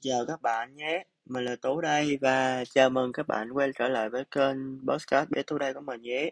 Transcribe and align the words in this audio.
Chào 0.00 0.26
các 0.26 0.42
bạn 0.42 0.76
nhé, 0.76 1.04
mình 1.26 1.44
là 1.44 1.56
Tú 1.56 1.80
đây 1.80 2.18
và 2.20 2.64
chào 2.64 2.90
mừng 2.90 3.12
các 3.12 3.26
bạn 3.26 3.50
quay 3.52 3.70
trở 3.78 3.88
lại 3.88 4.10
với 4.10 4.24
kênh 4.30 4.56
Podcast 4.88 5.30
bé 5.30 5.42
Tú 5.42 5.58
đây 5.58 5.74
của 5.74 5.80
mình 5.80 6.02
nhé. 6.02 6.30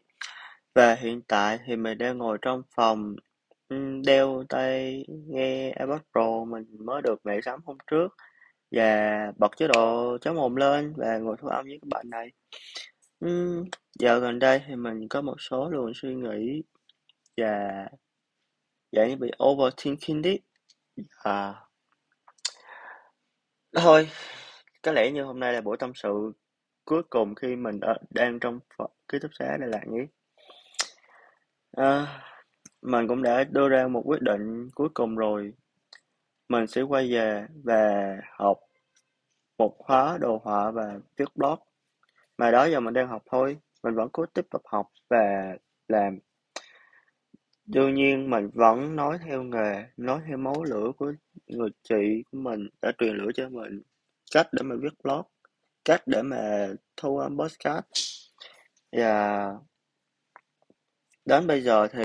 Và 0.75 0.95
hiện 0.95 1.23
tại 1.29 1.59
thì 1.67 1.77
mình 1.77 1.99
đang 1.99 2.19
ngồi 2.19 2.39
trong 2.43 2.63
phòng 2.77 3.17
đeo 4.07 4.45
tai 4.49 5.05
nghe 5.09 5.71
AirPods 5.71 6.05
Pro 6.13 6.45
mình 6.45 6.65
mới 6.79 7.03
được 7.03 7.21
mẹ 7.25 7.41
sắm 7.45 7.61
hôm 7.65 7.77
trước 7.91 8.17
và 8.71 9.33
bật 9.37 9.57
chế 9.57 9.69
độ 9.69 10.19
chống 10.19 10.39
ồn 10.39 10.57
lên 10.57 10.95
và 10.97 11.19
ngồi 11.19 11.37
thu 11.41 11.49
âm 11.49 11.65
với 11.65 11.79
các 11.83 11.89
bạn 11.89 12.11
này. 12.11 12.33
Uhm, 13.25 13.65
giờ 13.99 14.19
gần 14.19 14.39
đây 14.39 14.63
thì 14.67 14.77
mình 14.77 15.09
có 15.09 15.21
một 15.23 15.37
số 15.39 15.71
luồng 15.71 15.93
suy 15.95 16.15
nghĩ 16.15 16.63
và 17.37 17.87
dạng 18.93 19.09
như 19.09 19.17
bị 19.17 19.31
overthinking 19.45 20.23
đi. 20.23 20.39
À, 21.23 21.55
Thôi, 23.77 24.11
có 24.83 24.93
lẽ 24.93 25.11
như 25.11 25.23
hôm 25.25 25.41
nay 25.41 25.53
là 25.53 25.61
buổi 25.61 25.77
tâm 25.77 25.93
sự 25.95 26.33
cuối 26.85 27.03
cùng 27.11 27.35
khi 27.35 27.57
mình 27.57 27.81
ở, 27.81 27.95
đang 28.11 28.41
trong 28.41 28.61
ký 29.09 29.19
túc 29.19 29.31
xá 29.35 29.57
Đà 29.61 29.67
Lạt 29.67 29.89
nhỉ. 29.89 30.01
À, 31.77 32.21
mình 32.83 33.09
cũng 33.09 33.23
đã 33.23 33.45
đưa 33.45 33.69
ra 33.69 33.89
một 33.89 34.03
quyết 34.05 34.23
định 34.23 34.69
cuối 34.75 34.89
cùng 34.95 35.17
rồi. 35.17 35.53
Mình 36.49 36.67
sẽ 36.67 36.83
quay 36.83 37.13
về 37.13 37.47
và 37.65 38.17
học 38.39 38.59
một 39.59 39.75
khóa 39.79 40.19
đồ 40.21 40.41
họa 40.45 40.71
và 40.71 40.99
viết 41.17 41.29
blog. 41.35 41.59
Mà 42.39 42.51
đó 42.51 42.65
giờ 42.65 42.81
mình 42.81 42.95
đang 42.95 43.09
học 43.09 43.23
thôi, 43.31 43.59
mình 43.83 43.95
vẫn 43.95 44.09
cố 44.13 44.27
tiếp 44.27 44.47
tục 44.51 44.63
học 44.65 44.87
và 45.09 45.57
làm. 45.89 46.19
Đương 47.67 47.95
nhiên 47.95 48.31
mình 48.31 48.51
vẫn 48.55 48.97
nói 48.97 49.19
theo 49.25 49.43
nghề, 49.43 49.85
nói 49.97 50.21
theo 50.29 50.37
máu 50.37 50.65
lửa 50.65 50.93
của 50.97 51.13
người 51.47 51.71
chị 51.83 52.23
của 52.33 52.39
mình 52.39 52.69
đã 52.83 52.93
truyền 52.99 53.17
lửa 53.17 53.31
cho 53.35 53.49
mình 53.49 53.83
cách 54.33 54.49
để 54.53 54.63
mà 54.63 54.77
viết 54.83 54.93
blog, 55.05 55.23
cách 55.85 56.03
để 56.07 56.23
mà 56.23 56.69
thu 56.97 57.19
âm 57.19 57.39
podcast. 57.39 57.85
Và 58.93 59.49
đến 61.25 61.47
bây 61.47 61.63
giờ 61.63 61.89
thì 61.93 62.05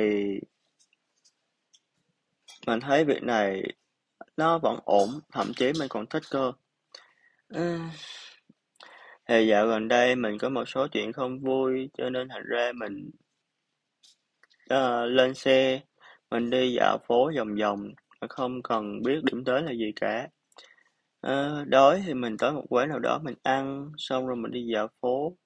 mình 2.67 2.79
thấy 2.79 3.05
việc 3.05 3.23
này 3.23 3.63
nó 4.37 4.59
vẫn 4.59 4.79
ổn, 4.85 5.09
thậm 5.31 5.51
chí 5.55 5.71
mình 5.79 5.87
còn 5.89 6.05
thích 6.07 6.23
cơ. 6.31 6.51
Thì 9.29 9.47
dạo 9.47 9.67
gần 9.67 9.87
đây 9.87 10.15
mình 10.15 10.37
có 10.37 10.49
một 10.49 10.65
số 10.67 10.87
chuyện 10.87 11.13
không 11.13 11.39
vui 11.39 11.89
cho 11.97 12.09
nên 12.09 12.29
thành 12.29 12.43
ra 12.45 12.71
mình 12.75 13.11
Ờ, 14.69 15.05
lên 15.05 15.33
xe, 15.33 15.81
mình 16.31 16.49
đi 16.49 16.73
dạo 16.79 16.97
phố 17.07 17.31
vòng 17.37 17.55
vòng, 17.61 17.91
không 18.29 18.61
cần 18.63 19.01
biết 19.03 19.23
điểm 19.23 19.43
tới 19.45 19.61
là 19.61 19.71
gì 19.71 19.91
cả. 19.95 20.27
Uh, 21.27 21.67
đói 21.67 22.03
thì 22.05 22.13
mình 22.13 22.37
tới 22.37 22.51
một 22.51 22.65
quán 22.69 22.89
nào 22.89 22.99
đó 22.99 23.19
mình 23.23 23.35
ăn, 23.43 23.91
xong 23.97 24.27
rồi 24.27 24.35
mình 24.35 24.51
đi 24.51 24.67
dạo 24.73 24.87
phố, 25.01 25.37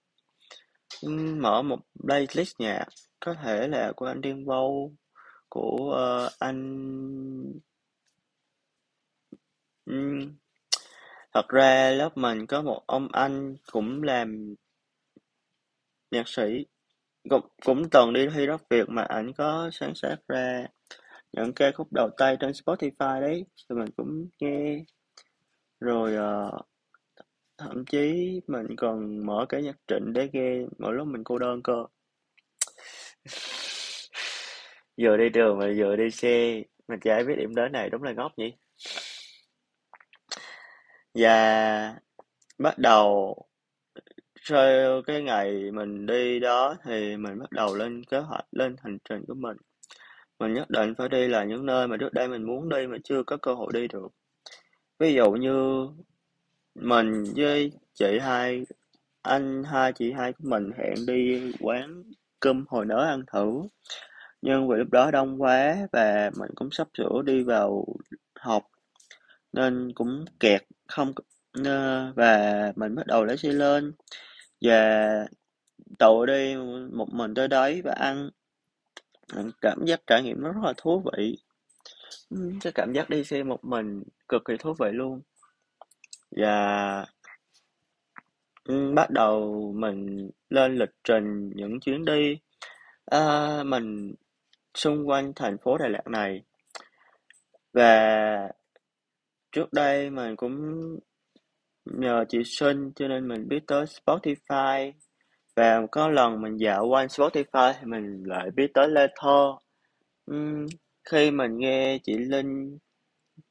mở 1.37 1.61
một 1.61 1.79
playlist 2.03 2.59
nhạc, 2.59 2.85
có 3.19 3.33
thể 3.43 3.67
là 3.67 3.91
của 3.95 4.05
anh 4.05 4.21
Điên 4.21 4.45
Vâu, 4.45 4.93
của 5.49 6.25
uh, 6.25 6.31
anh 6.39 6.61
Uhm. 9.91 10.35
thật 11.33 11.47
ra 11.49 11.91
lớp 11.91 12.17
mình 12.17 12.47
có 12.47 12.61
một 12.61 12.83
ông 12.87 13.07
anh 13.11 13.55
cũng 13.71 14.03
làm 14.03 14.55
nhạc 16.11 16.27
sĩ 16.27 16.65
cũng, 17.29 17.41
cũng 17.65 17.89
từng 17.89 18.13
đi 18.13 18.27
thi 18.35 18.45
rất 18.45 18.69
Việt 18.69 18.89
mà 18.89 19.03
ảnh 19.03 19.33
có 19.33 19.69
sáng 19.73 19.93
tác 20.01 20.15
ra 20.27 20.67
những 21.33 21.53
ca 21.53 21.71
khúc 21.71 21.87
đầu 21.93 22.09
tay 22.17 22.37
trên 22.39 22.51
Spotify 22.51 23.21
đấy 23.21 23.45
thì 23.69 23.75
mình 23.75 23.89
cũng 23.97 24.27
nghe. 24.39 24.83
Rồi 25.79 26.15
uh, 26.15 26.61
thậm 27.57 27.85
chí 27.85 28.41
mình 28.47 28.75
còn 28.77 29.25
mở 29.25 29.45
cái 29.49 29.61
nhạc 29.61 29.75
trịnh 29.87 30.13
để 30.13 30.29
nghe 30.33 30.65
mỗi 30.79 30.93
lúc 30.93 31.07
mình 31.07 31.23
cô 31.23 31.37
đơn 31.37 31.61
cơ. 31.63 31.85
Vừa 34.97 35.17
đi 35.17 35.29
đường 35.29 35.59
mà 35.59 35.65
vừa 35.77 35.95
đi 35.95 36.11
xe 36.11 36.63
mình 36.87 36.99
chả 36.99 37.23
biết 37.27 37.35
điểm 37.37 37.55
đến 37.55 37.71
này 37.71 37.89
đúng 37.89 38.03
là 38.03 38.11
ngốc 38.11 38.31
nhỉ? 38.37 38.53
Và 41.15 41.95
bắt 42.59 42.77
đầu 42.77 43.35
sau 44.43 45.01
cái 45.07 45.23
ngày 45.23 45.71
mình 45.71 46.05
đi 46.05 46.39
đó 46.39 46.75
thì 46.83 47.17
mình 47.17 47.39
bắt 47.39 47.51
đầu 47.51 47.75
lên 47.75 48.03
kế 48.03 48.17
hoạch, 48.19 48.45
lên 48.51 48.75
hành 48.83 48.97
trình 49.09 49.23
của 49.27 49.33
mình. 49.33 49.57
Mình 50.39 50.53
nhất 50.53 50.69
định 50.69 50.95
phải 50.95 51.09
đi 51.09 51.27
là 51.27 51.43
những 51.43 51.65
nơi 51.65 51.87
mà 51.87 51.97
trước 51.97 52.13
đây 52.13 52.27
mình 52.27 52.43
muốn 52.43 52.69
đi 52.69 52.87
mà 52.87 52.97
chưa 53.03 53.23
có 53.23 53.37
cơ 53.37 53.53
hội 53.53 53.71
đi 53.73 53.87
được. 53.87 54.07
Ví 54.99 55.13
dụ 55.13 55.31
như 55.31 55.87
mình 56.75 57.23
với 57.35 57.71
chị 57.93 58.19
hai, 58.21 58.65
anh 59.21 59.63
hai, 59.63 59.93
chị 59.93 60.11
hai 60.11 60.33
của 60.33 60.43
mình 60.49 60.71
hẹn 60.77 61.05
đi 61.07 61.51
quán 61.59 62.03
cơm 62.39 62.65
hồi 62.67 62.85
nớ 62.85 63.05
ăn 63.05 63.23
thử. 63.33 63.61
Nhưng 64.41 64.67
vì 64.67 64.77
lúc 64.77 64.89
đó 64.91 65.11
đông 65.11 65.41
quá 65.41 65.75
và 65.91 66.31
mình 66.39 66.51
cũng 66.55 66.71
sắp 66.71 66.87
sửa 66.97 67.21
đi 67.25 67.43
vào 67.43 67.85
học, 68.39 68.63
nên 69.53 69.91
cũng 69.95 70.25
kẹt, 70.39 70.63
không 70.87 71.13
và 72.15 72.73
mình 72.75 72.95
bắt 72.95 73.07
đầu 73.07 73.25
lấy 73.25 73.37
xe 73.37 73.49
lên 73.49 73.91
và 74.61 75.25
tàu 75.99 76.25
đi 76.25 76.55
một 76.91 77.13
mình 77.13 77.33
tới 77.33 77.47
đấy 77.47 77.81
và 77.81 77.91
ăn. 77.91 78.29
Cảm 79.61 79.85
giác 79.85 80.01
trải 80.07 80.23
nghiệm 80.23 80.41
nó 80.41 80.51
rất 80.51 80.61
là 80.63 80.73
thú 80.77 81.03
vị. 81.13 81.37
Ừ, 82.29 82.51
cái 82.61 82.73
cảm 82.73 82.93
giác 82.93 83.09
đi 83.09 83.23
xe 83.23 83.43
một 83.43 83.65
mình 83.65 84.03
cực 84.29 84.45
kỳ 84.45 84.57
thú 84.59 84.73
vị 84.79 84.87
luôn. 84.91 85.21
Và 86.31 87.05
ừ, 88.63 88.91
bắt 88.95 89.09
đầu 89.09 89.71
mình 89.75 90.29
lên 90.49 90.75
lịch 90.75 90.95
trình 91.03 91.51
những 91.55 91.79
chuyến 91.79 92.05
đi 92.05 92.39
à, 93.05 93.63
mình 93.63 94.15
xung 94.75 95.09
quanh 95.09 95.33
thành 95.35 95.57
phố 95.57 95.77
Đà 95.77 95.87
Lạt 95.87 96.07
này. 96.07 96.41
Và 97.73 98.51
trước 99.51 99.73
đây 99.73 100.09
mình 100.09 100.35
cũng 100.35 100.81
nhờ 101.85 102.25
chị 102.29 102.43
Xuân 102.45 102.91
cho 102.95 103.07
nên 103.07 103.27
mình 103.27 103.47
biết 103.47 103.67
tới 103.67 103.85
Spotify. 103.85 104.91
Và 105.55 105.81
có 105.91 106.09
lần 106.09 106.41
mình 106.41 106.57
dạo 106.57 106.87
quanh 106.87 107.07
Spotify 107.07 107.73
thì 107.79 107.85
mình 107.85 108.23
lại 108.25 108.51
biết 108.55 108.71
tới 108.73 108.87
Lê 108.89 109.07
Thơ 109.15 109.53
uhm, 110.31 110.65
khi 111.09 111.31
mình 111.31 111.57
nghe 111.57 111.97
chị 112.03 112.17
Linh 112.17 112.77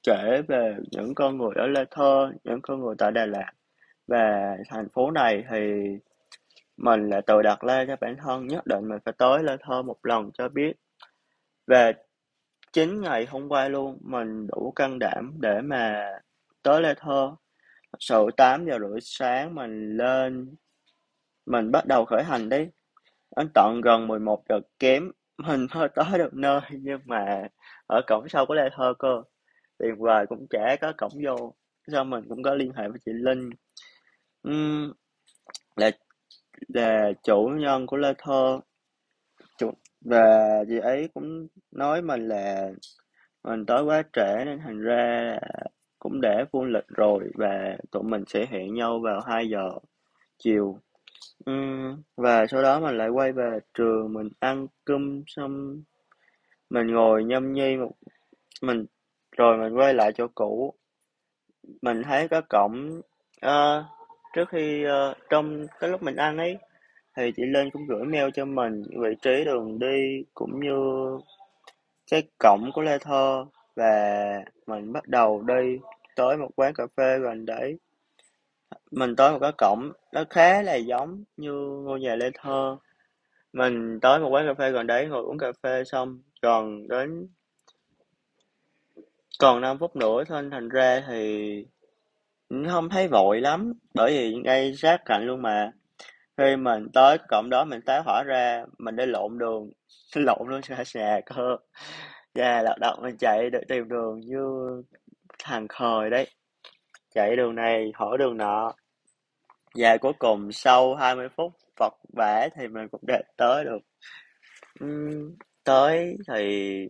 kể 0.03 0.43
về 0.49 0.77
những 0.91 1.15
con 1.15 1.39
người 1.39 1.53
ở 1.57 1.67
Lê 1.67 1.85
Thơ 1.91 2.33
những 2.45 2.61
con 2.63 2.81
người 2.81 2.95
tại 2.99 3.13
Đà 3.13 3.27
Lạt 3.27 3.53
và 4.07 4.57
thành 4.69 4.89
phố 4.95 5.11
này 5.11 5.45
thì 5.51 5.59
mình 6.77 7.09
lại 7.09 7.23
tự 7.27 7.43
đặt 7.43 7.61
ra 7.61 7.85
cho 7.89 7.97
bản 8.01 8.17
thân 8.25 8.47
nhất 8.47 8.67
định 8.67 8.89
mình 8.89 8.99
phải 9.05 9.15
tới 9.19 9.43
Lê 9.43 9.57
Thơ 9.61 9.83
một 9.83 10.07
lần 10.07 10.31
cho 10.35 10.49
biết. 10.49 10.73
Và 11.67 11.93
chính 12.73 13.01
ngày 13.01 13.27
hôm 13.31 13.49
qua 13.49 13.69
luôn 13.69 13.99
mình 14.01 14.47
đủ 14.47 14.73
can 14.77 14.99
đảm 14.99 15.35
để 15.41 15.61
mà 15.61 16.07
tới 16.63 16.83
Lê 16.83 16.95
Thơ 16.95 17.37
sự 17.99 18.27
8 18.37 18.67
giờ 18.67 18.79
rưỡi 18.79 19.01
sáng 19.03 19.55
mình 19.55 19.97
lên 19.97 20.55
mình 21.47 21.71
bắt 21.71 21.87
đầu 21.87 22.05
khởi 22.05 22.25
hành 22.25 22.49
đi. 22.49 22.67
Đến 23.37 23.49
tận 23.55 23.81
gần 23.85 24.07
11 24.09 24.43
giờ 24.49 24.61
kém 24.79 25.11
mình 25.39 25.67
mới 25.75 25.89
tới 25.95 26.19
được 26.19 26.35
nơi 26.35 26.61
nhưng 26.71 27.01
mà 27.05 27.49
ở 27.87 28.01
cổng 28.07 28.29
sau 28.29 28.47
có 28.47 28.55
Lê 28.55 28.69
Thơ 28.77 28.95
cơ. 28.99 29.23
Tiền 29.79 29.95
về 30.03 30.25
cũng 30.29 30.47
chả 30.51 30.77
có 30.81 30.93
cổng 30.99 31.13
vô 31.25 31.55
sau 31.93 32.05
mình 32.05 32.25
cũng 32.29 32.43
có 32.43 32.55
liên 32.55 32.73
hệ 32.73 32.89
với 32.89 32.99
chị 33.07 33.13
Linh. 33.15 33.51
Uhm, 34.49 34.93
là 35.77 35.91
là 36.69 37.13
chủ 37.23 37.51
nhân 37.59 37.87
của 37.87 37.97
Lê 37.97 38.15
Thơ. 38.19 38.61
Chủ, 39.59 39.73
và 40.01 40.65
chị 40.69 40.79
ấy 40.79 41.09
cũng 41.15 41.49
nói 41.71 42.03
mình 42.03 42.29
là 42.29 42.71
mình 43.45 43.67
tới 43.67 43.83
quá 43.83 44.03
trễ 44.13 44.45
nên 44.45 44.59
thành 44.65 44.81
ra 44.81 45.39
cũng 46.01 46.21
để 46.21 46.45
vuông 46.53 46.73
lịch 46.73 46.89
rồi 46.89 47.31
và 47.35 47.77
tụi 47.91 48.03
mình 48.03 48.25
sẽ 48.27 48.47
hẹn 48.51 48.75
nhau 48.75 49.01
vào 49.01 49.21
2 49.21 49.49
giờ 49.49 49.71
chiều. 50.39 50.79
Uhm, 51.51 52.03
và 52.17 52.47
sau 52.47 52.63
đó 52.63 52.81
mình 52.81 52.99
lại 52.99 53.09
quay 53.09 53.33
về 53.33 53.59
trường 53.75 54.13
mình 54.13 54.29
ăn 54.41 54.67
cơm 54.85 55.23
xong 55.27 55.83
mình 56.71 56.87
ngồi 56.87 57.25
nhâm 57.25 57.53
nhi 57.53 57.77
một 57.77 57.93
mình 58.63 58.87
rồi 59.37 59.59
mình 59.59 59.79
quay 59.79 59.95
lại 59.95 60.13
chỗ 60.13 60.27
cũ. 60.35 60.75
Mình 61.83 62.03
thấy 62.03 62.29
có 62.29 62.41
cổng 62.49 63.01
uh, 63.47 63.85
trước 64.35 64.49
khi 64.49 64.85
uh, 64.87 65.17
trong 65.31 65.67
cái 65.81 65.91
lúc 65.91 66.03
mình 66.03 66.17
ăn 66.17 66.39
ấy 66.39 66.59
thì 67.17 67.33
chị 67.37 67.43
lên 67.47 67.71
cũng 67.71 67.87
gửi 67.87 68.05
mail 68.05 68.29
cho 68.35 68.45
mình 68.45 68.83
vị 68.83 69.15
trí 69.23 69.45
đường 69.45 69.79
đi 69.79 70.25
cũng 70.35 70.61
như 70.61 70.79
cái 72.11 72.23
cổng 72.39 72.71
của 72.75 72.83
Lê 72.83 72.99
Thơ 72.99 73.45
và 73.77 74.45
mình 74.67 74.93
bắt 74.93 75.09
đầu 75.09 75.43
đi 75.43 75.79
tới 76.17 76.37
một 76.37 76.51
quán 76.57 76.75
cà 76.75 76.87
phê 76.97 77.19
gần 77.19 77.47
đấy 77.47 77.79
mình 78.91 79.17
tới 79.17 79.33
một 79.33 79.39
cái 79.41 79.53
cổng 79.59 79.93
nó 80.13 80.25
khá 80.31 80.63
là 80.63 80.75
giống 80.75 81.25
như 81.37 81.53
ngôi 81.85 82.01
nhà 82.01 82.15
Lê 82.15 82.31
Thơ 82.35 82.77
mình 83.53 84.01
tới 84.01 84.19
một 84.19 84.29
quán 84.29 84.47
cà 84.47 84.55
phê 84.55 84.71
gần 84.71 84.87
đấy 84.87 85.07
ngồi 85.07 85.23
uống 85.23 85.39
cà 85.39 85.53
phê 85.63 85.85
xong 85.85 86.23
còn 86.43 86.89
đến 86.89 87.29
còn 89.41 89.61
5 89.61 89.79
phút 89.79 89.97
nữa 89.97 90.25
thôi 90.29 90.49
thành 90.51 90.69
ra 90.69 91.03
thì 91.09 91.65
không 92.69 92.89
thấy 92.89 93.09
vội 93.09 93.41
lắm, 93.41 93.73
bởi 93.95 94.13
vì 94.13 94.35
ngay 94.35 94.75
sát 94.77 95.03
cạnh 95.05 95.27
luôn 95.27 95.43
mà. 95.43 95.73
Khi 96.37 96.57
mình 96.57 96.89
tới 96.93 97.19
cổng 97.29 97.51
đó 97.51 97.65
mình 97.65 97.81
tá 97.81 98.03
hỏa 98.05 98.23
ra, 98.27 98.65
mình 98.79 98.97
để 98.97 99.07
lộn 99.07 99.39
đường, 99.39 99.71
lộn 100.17 100.49
luôn 100.49 100.63
xa 100.63 100.85
xà 100.85 101.21
cơ. 101.27 101.57
Và 102.35 102.63
lao 102.63 102.77
động 102.81 102.99
mình 103.03 103.17
chạy 103.17 103.51
để 103.51 103.61
tìm 103.69 103.89
đường 103.89 104.21
như 104.21 104.43
thằng 105.39 105.69
khời 105.69 106.11
đấy. 106.11 106.27
Chạy 107.15 107.37
đường 107.37 107.55
này 107.55 107.93
hỏi 107.95 108.19
đường 108.19 108.37
nọ. 108.37 108.73
Và 109.75 109.97
cuối 109.97 110.13
cùng 110.19 110.53
sau 110.53 110.95
20 110.95 111.29
phút 111.37 111.53
vật 111.77 111.95
vả 112.17 112.49
thì 112.57 112.69
mình 112.69 112.89
cũng 112.89 113.01
đã 113.07 113.23
tới 113.37 113.65
được. 113.65 113.79
uhm, 114.85 115.37
tới 115.65 116.17
thì 116.29 116.89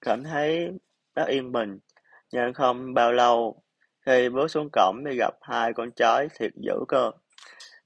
cảm 0.00 0.24
thấy 0.24 0.70
rất 1.14 1.24
yên 1.28 1.52
bình, 1.52 1.78
nhưng 2.32 2.54
không 2.54 2.94
bao 2.94 3.12
lâu 3.12 3.62
khi 4.06 4.28
bước 4.28 4.48
xuống 4.48 4.68
cổng 4.72 4.96
thì 5.06 5.16
gặp 5.18 5.34
hai 5.42 5.72
con 5.72 5.90
chó 5.90 6.24
thiệt 6.38 6.52
dữ 6.56 6.74
cơ. 6.88 7.10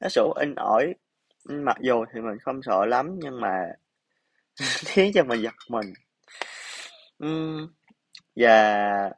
Nó 0.00 0.08
sủa 0.08 0.32
in 0.40 0.55
ỏi, 0.55 0.94
mặc 1.49 1.76
dù 1.81 2.05
thì 2.14 2.20
mình 2.20 2.38
không 2.40 2.62
sợ 2.62 2.87
lắm 2.87 3.19
nhưng 3.23 3.40
mà 3.40 3.73
khiến 4.87 5.12
cho 5.14 5.25
mình 5.25 5.43
giật 5.43 5.55
mình. 5.70 5.93
Ừm, 7.18 7.68
và 8.36 9.10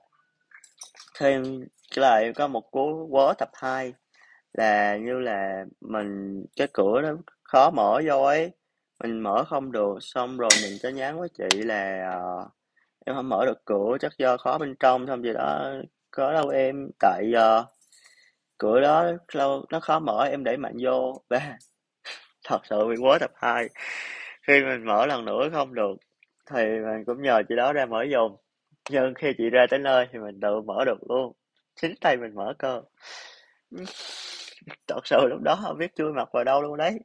thêm 1.19 1.61
lại 1.97 2.33
có 2.37 2.49
một 2.49 2.71
cú 2.71 3.09
quớ 3.13 3.35
tập 3.39 3.51
2 3.55 3.95
là 4.53 4.97
như 4.97 5.21
là 5.21 5.65
mình 5.81 6.45
cái 6.57 6.69
cửa 6.73 7.01
nó 7.03 7.09
khó 7.43 7.71
mở 7.71 8.01
vô 8.07 8.23
ấy 8.23 8.53
mình 9.01 9.21
mở 9.21 9.45
không 9.45 9.73
được 9.73 9.99
xong 10.01 10.39
rồi 10.39 10.51
mình 10.63 10.79
có 10.83 10.89
nhắn 10.89 11.21
với 11.21 11.29
chị 11.39 11.59
là 11.65 12.13
uh, 12.19 12.51
em 13.07 13.17
không 13.17 13.29
mở 13.29 13.47
được 13.47 13.65
cửa 13.65 13.97
chắc 14.01 14.13
do 14.19 14.37
khó 14.37 14.59
bên 14.59 14.77
trong 14.81 15.07
xong 15.07 15.23
gì 15.23 15.33
đó 15.33 15.73
có 16.11 16.33
đâu 16.33 16.49
em? 16.49 16.91
Tại 17.01 17.33
uh, 17.37 17.67
cửa 18.59 18.81
đó 18.81 19.13
lâu 19.33 19.65
nó 19.71 19.81
khó 19.81 19.99
mở 19.99 20.25
em 20.31 20.45
đẩy 20.45 20.57
mạnh 20.57 20.77
vô. 20.83 21.23
Và 21.31 21.41
thật 22.45 22.61
sự 22.71 22.87
bị 22.89 22.97
quá 23.01 23.19
tập 23.21 23.31
2 23.37 23.69
khi 24.43 24.61
mình 24.65 24.85
mở 24.87 25.07
lần 25.07 25.25
nữa 25.25 25.49
không 25.53 25.75
được 25.75 25.97
thì 26.51 26.65
mình 26.65 27.05
cũng 27.07 27.23
nhờ 27.23 27.43
chị 27.49 27.57
đó 27.57 27.73
ra 27.73 27.87
mở 27.87 28.03
dùng. 28.03 28.37
nhưng 28.91 29.15
khi 29.15 29.33
chị 29.39 29.51
ra 29.51 29.67
tới 29.71 29.79
nơi 29.79 30.07
thì 30.13 30.19
mình 30.19 30.41
tự 30.41 30.61
mở 30.61 30.85
được 30.87 30.99
luôn 31.09 31.33
chính 31.81 31.95
tay 32.01 32.17
mình 32.17 32.35
mở 32.35 32.55
cơ 32.59 32.83
thật 34.87 35.01
sự 35.07 35.17
lúc 35.29 35.41
đó 35.43 35.59
không 35.63 35.79
biết 35.79 35.95
chui 35.97 36.13
mặt 36.13 36.29
vào 36.33 36.45
đâu 36.45 36.63
luôn 36.63 36.77
đấy 36.77 36.99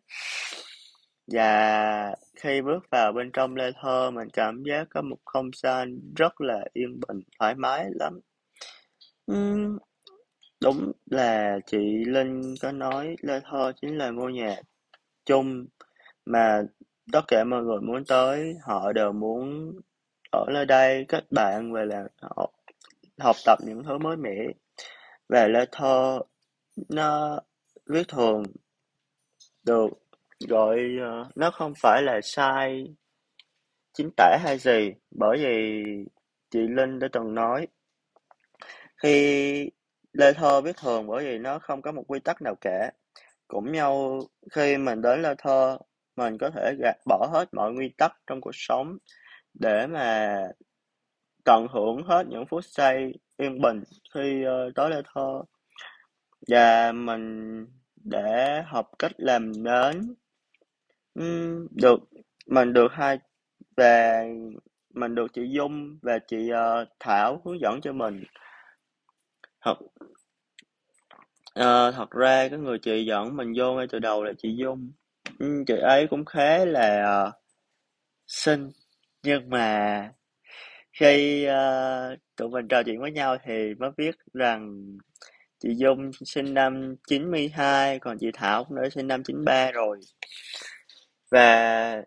và 1.28 2.16
khi 2.36 2.62
bước 2.62 2.90
vào 2.92 3.12
bên 3.12 3.32
trong 3.32 3.56
Lê 3.56 3.72
Thơ 3.82 4.12
mình 4.12 4.28
cảm 4.34 4.64
giác 4.64 4.88
có 4.90 5.02
một 5.02 5.18
không 5.26 5.50
gian 5.64 6.00
rất 6.16 6.42
là 6.42 6.66
yên 6.74 7.00
bình, 7.08 7.22
thoải 7.40 7.56
mái 7.56 7.86
lắm. 8.00 8.20
Đúng 10.62 10.92
là 11.06 11.60
chị 11.66 11.78
Linh 12.06 12.56
có 12.62 12.72
nói 12.72 13.16
Lê 13.22 13.40
Thơ 13.44 13.72
chính 13.82 13.98
là 13.98 14.10
ngôi 14.10 14.34
nhà 14.34 14.56
chung 15.26 15.66
mà 16.26 16.62
tất 17.12 17.22
cả 17.28 17.44
mọi 17.44 17.64
người 17.64 17.82
muốn 17.82 18.06
tới, 18.06 18.56
họ 18.64 18.94
đều 18.94 19.12
muốn 19.12 19.72
ở 20.32 20.46
nơi 20.54 20.66
đây 20.66 21.06
kết 21.08 21.32
bạn 21.32 21.74
và 21.74 21.86
là 21.86 22.08
học, 22.22 22.52
học 23.20 23.36
tập 23.46 23.60
những 23.66 23.84
thứ 23.84 23.98
mới 23.98 24.18
mẻ. 24.18 24.36
về 25.30 25.48
Lê 25.48 25.66
Thơ 25.72 26.20
nó 26.90 27.40
viết 27.90 28.08
thường 28.08 28.44
được 29.64 29.88
gọi 30.48 30.80
ờ, 31.02 31.30
nó 31.36 31.52
không 31.52 31.74
phải 31.78 32.02
là 32.02 32.20
sai 32.24 32.96
chính 33.94 34.10
tả 34.18 34.38
hay 34.42 34.58
gì 34.58 34.94
bởi 35.12 35.38
vì 35.38 35.84
chị 36.52 36.60
Linh 36.60 37.00
đã 37.00 37.08
từng 37.12 37.36
nói 37.36 37.68
khi 38.98 39.70
lê 40.14 40.34
thơ 40.34 40.62
viết 40.62 40.78
thường 40.78 41.08
bởi 41.08 41.26
vì 41.26 41.38
nó 41.38 41.60
không 41.60 41.82
có 41.82 41.92
một 41.92 42.04
quy 42.08 42.20
tắc 42.20 42.42
nào 42.42 42.56
cả 42.62 42.92
cũng 43.48 43.72
nhau 43.72 44.22
khi 44.52 44.78
mình 44.78 45.02
đến 45.02 45.22
lê 45.22 45.36
thơ 45.38 45.78
mình 46.16 46.38
có 46.38 46.50
thể 46.50 46.76
gạt 46.80 46.98
bỏ 47.06 47.30
hết 47.34 47.54
mọi 47.54 47.74
nguyên 47.74 47.94
tắc 47.98 48.12
trong 48.28 48.42
cuộc 48.42 48.56
sống 48.56 48.98
để 49.54 49.88
mà 49.88 50.38
tận 51.46 51.68
hưởng 51.72 52.04
hết 52.04 52.28
những 52.28 52.46
phút 52.50 52.66
giây 52.66 53.14
yên 53.38 53.62
bình 53.62 53.84
khi 54.14 54.46
uh, 54.46 54.76
tới 54.76 54.90
lê 54.90 55.02
thơ 55.14 55.44
và 56.48 56.92
mình 56.92 57.66
để 57.96 58.62
học 58.66 58.90
cách 59.00 59.12
làm 59.18 59.64
nến 59.64 60.16
Ừm, 61.14 61.68
được, 61.72 62.00
mình 62.48 62.74
được 62.74 62.92
hai 62.92 63.20
về 63.78 64.28
mình 64.94 65.16
được 65.16 65.34
chị 65.34 65.42
Dung 65.50 65.98
và 66.02 66.20
chị 66.20 66.50
uh, 66.52 66.88
Thảo 67.00 67.42
hướng 67.46 67.60
dẫn 67.62 67.82
cho 67.82 67.94
mình. 67.94 68.24
Thật 69.62 69.78
uh, 71.60 71.96
thật 71.96 72.12
ra 72.12 72.48
cái 72.50 72.60
người 72.60 72.80
chị 72.80 73.06
dẫn 73.06 73.38
mình 73.38 73.54
vô 73.58 73.74
ngay 73.74 73.88
từ 73.90 74.00
đầu 74.00 74.24
là 74.24 74.34
chị 74.38 74.56
Dung. 74.58 74.92
Ừm, 75.40 75.66
chị 75.66 75.74
ấy 75.82 76.08
cũng 76.08 76.26
khá 76.26 76.66
là 76.66 77.04
ờ, 77.06 77.32
xinh 78.28 78.72
nhưng 79.24 79.50
mà 79.50 80.12
khi 80.94 81.46
ờ, 81.46 82.16
tụi 82.38 82.50
mình 82.50 82.68
trò 82.68 82.84
chuyện 82.84 83.02
với 83.02 83.12
nhau 83.12 83.38
thì 83.44 83.74
mới 83.80 83.92
biết 83.98 84.16
rằng 84.34 84.84
chị 85.60 85.70
Dung 85.78 86.12
sinh 86.14 86.54
năm 86.54 86.96
92 87.08 88.00
còn 88.00 88.18
chị 88.20 88.32
Thảo 88.34 88.64
cũng 88.64 88.78
đã 88.78 88.90
sinh 88.90 89.08
năm 89.08 89.24
93 89.24 89.72
rồi. 89.72 90.00
Và 91.32 92.04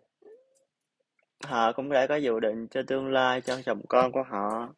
họ 1.45 1.71
cũng 1.71 1.89
đã 1.89 2.07
có 2.07 2.15
dự 2.15 2.39
định 2.39 2.67
cho 2.71 2.81
tương 2.87 3.07
lai 3.11 3.41
cho 3.41 3.61
chồng 3.65 3.81
con 3.89 4.11
của 4.11 4.23
họ. 4.29 4.73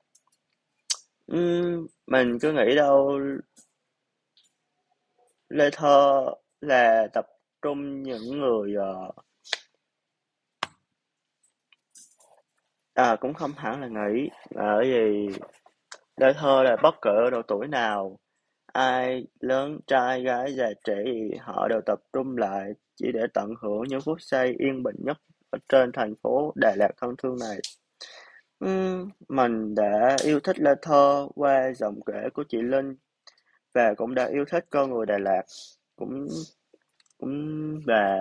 Ừm, 1.27 1.87
mình 2.07 2.39
cứ 2.39 2.51
nghĩ 2.53 2.75
đâu 2.75 3.19
Lê 5.49 5.69
Thơ 5.73 6.25
là 6.61 7.07
tập 7.13 7.25
trong 7.61 8.03
những 8.03 8.39
người 8.39 8.75
ờ, 8.75 9.11
à 12.94 13.15
cũng 13.15 13.33
không 13.33 13.51
hẳn 13.57 13.81
là 13.81 13.88
nghĩ 13.88 14.29
bởi 14.56 14.85
vì 14.85 15.27
Lê 16.17 16.33
Thơ 16.33 16.63
là 16.63 16.75
bất 16.83 16.95
cỡ 17.01 17.29
độ 17.31 17.41
tuổi 17.47 17.67
nào 17.67 18.19
ai 18.73 19.27
lớn 19.39 19.79
trai 19.88 20.23
gái 20.23 20.56
già 20.56 20.67
trẻ 20.83 20.95
gì 21.06 21.38
họ 21.39 21.67
đều 21.67 21.81
tập 21.85 22.00
trung 22.13 22.38
lại 22.38 22.73
chỉ 22.95 23.11
để 23.13 23.21
tận 23.33 23.53
hưởng 23.61 23.83
những 23.88 24.01
phút 24.01 24.21
giây 24.21 24.56
yên 24.59 24.83
bình 24.83 24.95
nhất 25.00 25.17
ở 25.50 25.59
trên 25.69 25.91
thành 25.91 26.15
phố 26.23 26.53
Đà 26.56 26.75
Lạt 26.75 26.91
thân 26.97 27.15
thương 27.17 27.35
này. 27.39 27.59
Uhm, 28.65 29.09
mình 29.29 29.75
đã 29.75 30.17
yêu 30.23 30.39
thích 30.39 30.59
Lê 30.59 30.71
Thơ 30.81 31.27
qua 31.35 31.73
giọng 31.73 32.00
kể 32.06 32.29
của 32.33 32.44
chị 32.50 32.57
Linh 32.61 32.95
và 33.73 33.94
cũng 33.97 34.15
đã 34.15 34.25
yêu 34.25 34.45
thích 34.51 34.65
con 34.69 34.91
người 34.91 35.06
Đà 35.06 35.17
Lạt 35.17 35.44
cũng 35.95 36.28
cũng 37.19 37.81
và 37.85 38.18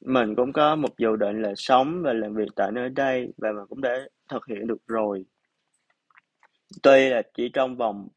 mình 0.00 0.34
cũng 0.36 0.52
có 0.52 0.76
một 0.76 0.98
dự 0.98 1.16
định 1.16 1.42
là 1.42 1.52
sống 1.56 2.02
và 2.02 2.12
làm 2.12 2.34
việc 2.34 2.48
tại 2.56 2.72
nơi 2.72 2.88
đây 2.88 3.32
và 3.36 3.52
mình 3.52 3.66
cũng 3.68 3.80
đã 3.80 4.08
thực 4.28 4.46
hiện 4.46 4.66
được 4.66 4.86
rồi. 4.86 5.24
Tuy 6.82 7.08
là 7.08 7.22
chỉ 7.34 7.50
trong 7.52 7.76
vòng 7.76 8.08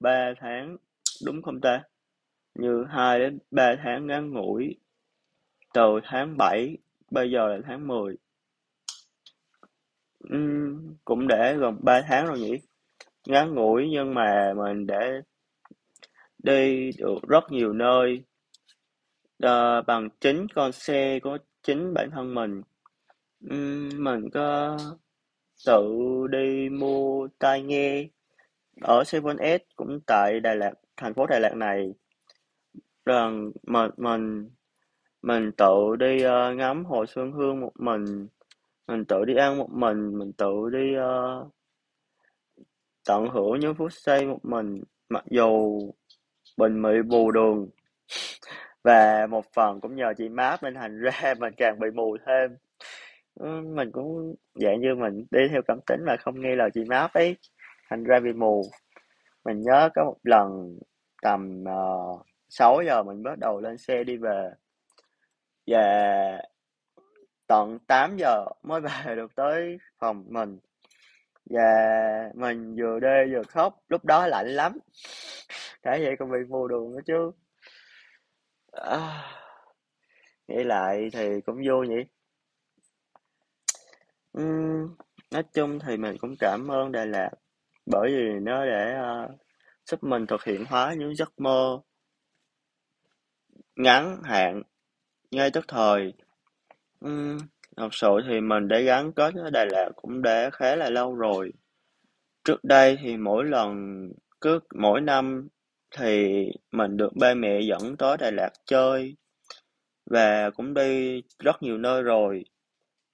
3 0.00 0.32
tháng, 0.40 0.76
đúng 1.26 1.42
không 1.42 1.60
ta? 1.60 1.82
Như 2.54 2.84
2 2.88 3.18
đến 3.18 3.38
3 3.50 3.74
tháng 3.84 4.06
ngắn 4.06 4.30
ngủi 4.30 4.76
từ 5.74 6.00
tháng 6.04 6.36
7 6.38 6.76
bây 7.10 7.30
giờ 7.30 7.48
là 7.48 7.58
tháng 7.64 7.86
10 7.86 8.16
uhm, 10.34 10.94
cũng 11.04 11.28
để 11.28 11.56
gần 11.58 11.78
3 11.82 12.02
tháng 12.08 12.26
rồi 12.26 12.40
nhỉ 12.40 12.60
ngắn 13.26 13.54
ngủi 13.54 13.88
nhưng 13.90 14.14
mà 14.14 14.54
mình 14.56 14.86
đã 14.86 15.22
đi 16.42 16.90
được 16.98 17.18
rất 17.28 17.44
nhiều 17.50 17.72
nơi. 17.72 18.22
Uh, 19.46 19.86
bằng 19.86 20.08
chính 20.20 20.46
con 20.54 20.72
xe 20.72 21.20
của 21.20 21.38
chính 21.62 21.94
bản 21.94 22.10
thân 22.10 22.34
mình. 22.34 22.62
Mình 23.98 24.30
có 24.34 24.78
tự 25.66 25.82
đi 26.30 26.68
mua 26.68 27.28
tai 27.38 27.62
nghe 27.62 28.08
ở 28.80 29.02
7S 29.02 29.58
cũng 29.76 30.00
tại 30.06 30.40
Đà 30.40 30.54
Lạt 30.54 30.72
thành 30.96 31.14
phố 31.14 31.26
Đà 31.26 31.38
Lạt 31.38 31.54
này. 31.56 31.94
Rằng 33.04 33.52
mình 33.62 33.90
mình 33.96 34.50
mình 35.22 35.52
tự 35.56 35.96
đi 35.98 36.26
uh, 36.26 36.56
ngắm 36.56 36.84
hồ 36.84 37.06
Xuân 37.06 37.32
Hương 37.32 37.60
một 37.60 37.72
mình 37.78 38.28
mình 38.86 39.04
tự 39.04 39.24
đi 39.24 39.34
ăn 39.34 39.58
một 39.58 39.70
mình 39.70 40.18
mình 40.18 40.32
tự 40.32 40.70
đi 40.72 40.96
uh, 40.98 41.52
tận 43.04 43.28
hưởng 43.28 43.60
những 43.60 43.74
phút 43.74 43.92
giây 43.92 44.26
một 44.26 44.44
mình. 44.44 44.82
Mặc 45.08 45.24
dù 45.30 45.78
mình 46.56 46.82
bị 46.82 47.02
bù 47.02 47.30
đường. 47.30 47.68
Và 48.82 49.26
một 49.30 49.44
phần 49.54 49.80
cũng 49.80 49.96
nhờ 49.96 50.12
chị 50.18 50.28
máp 50.28 50.62
nên 50.62 50.74
thành 50.74 51.00
ra 51.00 51.34
mình 51.38 51.54
càng 51.56 51.78
bị 51.78 51.88
mù 51.94 52.16
thêm. 52.26 52.56
Ừ, 53.34 53.60
mình 53.74 53.90
cũng 53.92 54.34
dạng 54.54 54.80
như 54.80 54.94
mình 54.94 55.24
đi 55.30 55.40
theo 55.50 55.62
cảm 55.68 55.78
tính 55.86 56.00
mà 56.06 56.16
không 56.16 56.40
nghe 56.40 56.56
lời 56.56 56.70
chị 56.74 56.84
máp 56.84 57.12
ấy 57.12 57.36
thành 57.90 58.04
ra 58.04 58.20
bị 58.20 58.32
mù. 58.32 58.64
Mình 59.44 59.60
nhớ 59.62 59.88
có 59.94 60.04
một 60.04 60.16
lần 60.22 60.78
tầm 61.22 61.60
uh, 61.62 61.66
ờ, 61.68 62.24
6 62.48 62.82
giờ 62.86 63.02
mình 63.02 63.22
bắt 63.22 63.38
đầu 63.38 63.60
lên 63.60 63.78
xe 63.78 64.04
đi 64.04 64.16
về. 64.16 64.50
Và 65.66 65.82
tận 67.46 67.78
8 67.86 68.16
giờ 68.16 68.46
mới 68.62 68.80
về 69.06 69.16
được 69.16 69.34
tới 69.34 69.78
phòng 69.98 70.24
mình. 70.28 70.58
Và 71.50 72.30
mình 72.34 72.76
vừa 72.78 73.00
đê 73.00 73.26
vừa 73.32 73.42
khóc, 73.42 73.78
lúc 73.88 74.04
đó 74.04 74.26
lạnh 74.26 74.46
lắm. 74.48 74.72
Đã 75.82 75.98
vậy 76.02 76.16
còn 76.18 76.30
bị 76.30 76.38
mù 76.48 76.68
đường 76.68 76.92
nữa 76.92 77.00
chứ. 77.06 77.30
À, 78.72 79.24
nghĩ 80.48 80.64
lại 80.64 81.10
thì 81.12 81.40
cũng 81.46 81.62
vui 81.66 81.88
nhỉ. 81.88 82.04
uhm, 84.38 84.94
nói 85.30 85.42
chung 85.54 85.78
thì 85.78 85.96
mình 85.96 86.16
cũng 86.20 86.34
cảm 86.38 86.68
ơn 86.68 86.92
Đà 86.92 87.04
Lạt 87.04 87.30
bởi 87.86 88.10
vì 88.10 88.40
nó 88.40 88.64
để 88.66 88.92
uh, 88.92 89.02
ờ, 89.02 89.28
giúp 89.86 90.04
mình 90.04 90.26
thực 90.26 90.44
hiện 90.44 90.64
hóa 90.64 90.94
những 90.98 91.14
giấc 91.14 91.40
mơ 91.40 91.80
ngắn 93.76 94.22
hạn 94.24 94.62
ngay 95.30 95.50
tức 95.50 95.64
thời. 95.68 96.12
uhm, 97.04 97.38
thật 97.76 97.88
sự 97.92 98.08
thì 98.28 98.40
mình 98.40 98.68
đã 98.68 98.80
gắn 98.80 99.12
kết 99.12 99.34
với 99.34 99.50
Đà 99.50 99.64
Lạt 99.64 99.88
cũng 99.96 100.22
đã 100.22 100.50
khá 100.52 100.76
là 100.76 100.90
lâu 100.90 101.14
rồi. 101.14 101.52
Trước 102.44 102.64
đây 102.64 102.98
thì 103.02 103.16
mỗi 103.16 103.44
lần 103.44 103.72
cứ 104.40 104.60
mỗi 104.74 105.00
năm 105.00 105.48
thì 105.98 106.44
mình 106.72 106.96
được 106.96 107.16
ba 107.20 107.34
mẹ 107.34 107.60
dẫn 107.60 107.96
tới 107.96 108.16
Đà 108.16 108.30
Lạt 108.30 108.50
chơi 108.66 109.16
và 110.10 110.50
cũng 110.50 110.74
đi 110.74 111.22
rất 111.38 111.62
nhiều 111.62 111.78
nơi 111.78 112.02
rồi. 112.02 112.44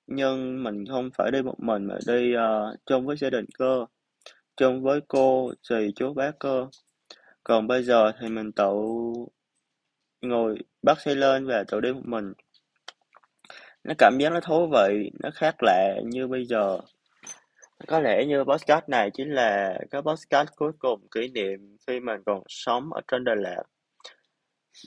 Nhưng 0.06 0.62
mình 0.62 0.84
không 0.86 1.10
phải 1.14 1.30
đi 1.30 1.42
một 1.42 1.60
mình 1.60 1.84
mà 1.84 1.98
đi 2.06 2.34
uh, 2.36 2.78
chung 2.86 3.06
với 3.06 3.16
gia 3.16 3.30
đình 3.30 3.44
cơ, 3.58 3.86
chung 4.56 4.82
với 4.82 5.00
cô, 5.08 5.52
dì, 5.62 5.92
chú, 5.96 6.14
bác 6.14 6.38
cơ. 6.38 6.66
Còn 7.44 7.66
bây 7.66 7.82
giờ 7.82 8.12
thì 8.20 8.28
mình 8.28 8.52
tự 8.52 8.72
ngồi 10.22 10.58
bắt 10.82 11.00
xe 11.00 11.14
lên 11.14 11.46
và 11.46 11.64
tự 11.68 11.80
đi 11.80 11.92
một 11.92 12.04
mình. 12.04 12.32
Nó 13.84 13.94
cảm 13.98 14.18
giác 14.20 14.32
nó 14.32 14.40
thú 14.40 14.66
vị, 14.72 15.10
nó 15.22 15.30
khác 15.34 15.54
lạ 15.62 15.96
như 16.04 16.26
bây 16.26 16.44
giờ. 16.44 16.78
Có 17.86 18.00
lẽ 18.00 18.24
như 18.24 18.44
podcast 18.44 18.88
này 18.88 19.10
chính 19.14 19.30
là 19.34 19.78
cái 19.90 20.02
podcast 20.02 20.48
cuối 20.56 20.72
cùng 20.78 21.08
kỷ 21.10 21.28
niệm 21.28 21.76
khi 21.86 22.00
mình 22.00 22.20
còn 22.26 22.42
sống 22.48 22.92
ở 22.92 23.00
trên 23.08 23.24
Đà 23.24 23.34
Lạt. 23.34 23.62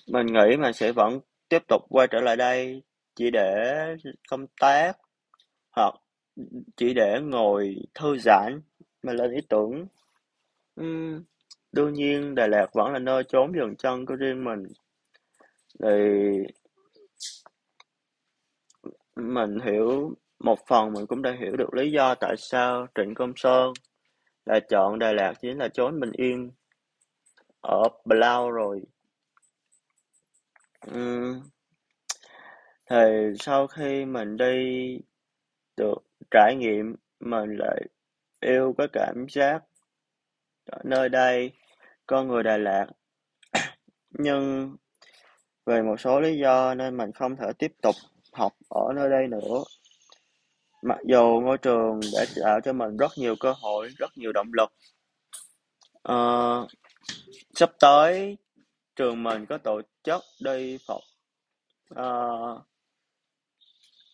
Mình 0.08 0.26
nghĩ 0.26 0.58
mình 0.58 0.74
sẽ 0.74 0.92
vẫn 0.92 1.20
tiếp 1.50 1.64
tục 1.68 1.82
quay 1.90 2.08
trở 2.08 2.22
lại 2.22 2.38
đây 2.38 2.84
chỉ 3.16 3.32
để 3.32 3.76
công 4.30 4.48
tác 4.62 4.94
hoặc 5.76 5.96
chỉ 6.78 6.94
để 6.94 7.20
ngồi 7.22 7.76
thư 7.94 8.18
giãn 8.18 8.62
mà 9.04 9.14
lên 9.14 9.32
ý 9.32 9.42
tưởng. 9.50 9.88
Uhm, 10.82 11.24
đương 11.72 11.94
nhiên 11.94 12.36
Đà 12.36 12.48
Lạt 12.48 12.68
vẫn 12.74 12.94
là 12.94 13.00
nơi 13.00 13.24
trốn 13.24 13.52
dừng 13.56 13.76
chân 13.76 14.06
của 14.06 14.16
riêng 14.16 14.44
mình. 14.44 14.64
Thì 15.84 15.90
mình 19.16 19.60
hiểu 19.66 20.16
một 20.44 20.68
phần 20.68 20.94
mình 20.94 21.08
cũng 21.08 21.22
đã 21.22 21.32
hiểu 21.40 21.56
được 21.56 21.74
lý 21.74 21.92
do 21.92 22.16
tại 22.16 22.36
sao 22.38 22.88
Trịnh 22.96 23.16
Công 23.16 23.34
Sơn 23.36 23.74
lại 24.46 24.62
chọn 24.70 25.00
Đà 25.00 25.12
Lạt 25.12 25.34
chính 25.42 25.58
là 25.58 25.68
chốn 25.68 26.00
bình 26.00 26.12
yên 26.12 26.52
ở 27.62 27.84
Blau 28.06 28.52
rồi. 28.52 28.82
Uhm, 30.92 31.42
thì 32.90 33.34
sau 33.40 33.68
khi 33.68 34.06
mình 34.06 34.38
đi 34.38 34.98
được 35.78 35.98
trải 36.32 36.56
nghiệm 36.56 36.96
mình 37.20 37.58
lại 37.58 37.82
yêu 38.40 38.76
cái 38.78 38.88
cảm 38.94 39.26
giác 39.30 39.64
ở 40.66 40.80
nơi 40.84 41.10
đây 41.10 41.52
con 42.06 42.28
người 42.28 42.44
Đà 42.44 42.58
Lạt 42.58 42.88
nhưng 44.10 44.76
về 45.66 45.82
một 45.82 46.00
số 46.00 46.20
lý 46.20 46.38
do 46.38 46.74
nên 46.74 46.98
mình 46.98 47.12
không 47.12 47.36
thể 47.36 47.54
tiếp 47.60 47.72
tục 47.82 47.96
học 48.34 48.54
ở 48.70 48.94
nơi 48.96 49.10
đây 49.10 49.28
nữa 49.28 49.64
mặc 50.82 50.98
dù 51.06 51.42
ngôi 51.44 51.58
trường 51.58 52.00
đã 52.14 52.26
tạo 52.44 52.62
cho 52.62 52.74
mình 52.74 52.98
rất 52.98 53.12
nhiều 53.18 53.36
cơ 53.40 53.54
hội 53.62 53.90
rất 53.98 54.18
nhiều 54.18 54.32
động 54.34 54.52
lực 54.54 54.74
uh, 56.10 56.70
sắp 57.54 57.72
tới 57.80 58.38
trường 58.96 59.24
mình 59.24 59.46
có 59.46 59.58
tổ 59.58 59.82
chức 60.04 60.22
đi 60.40 60.78
học 60.88 61.02
uh, 61.92 61.98
ờ, 61.98 62.64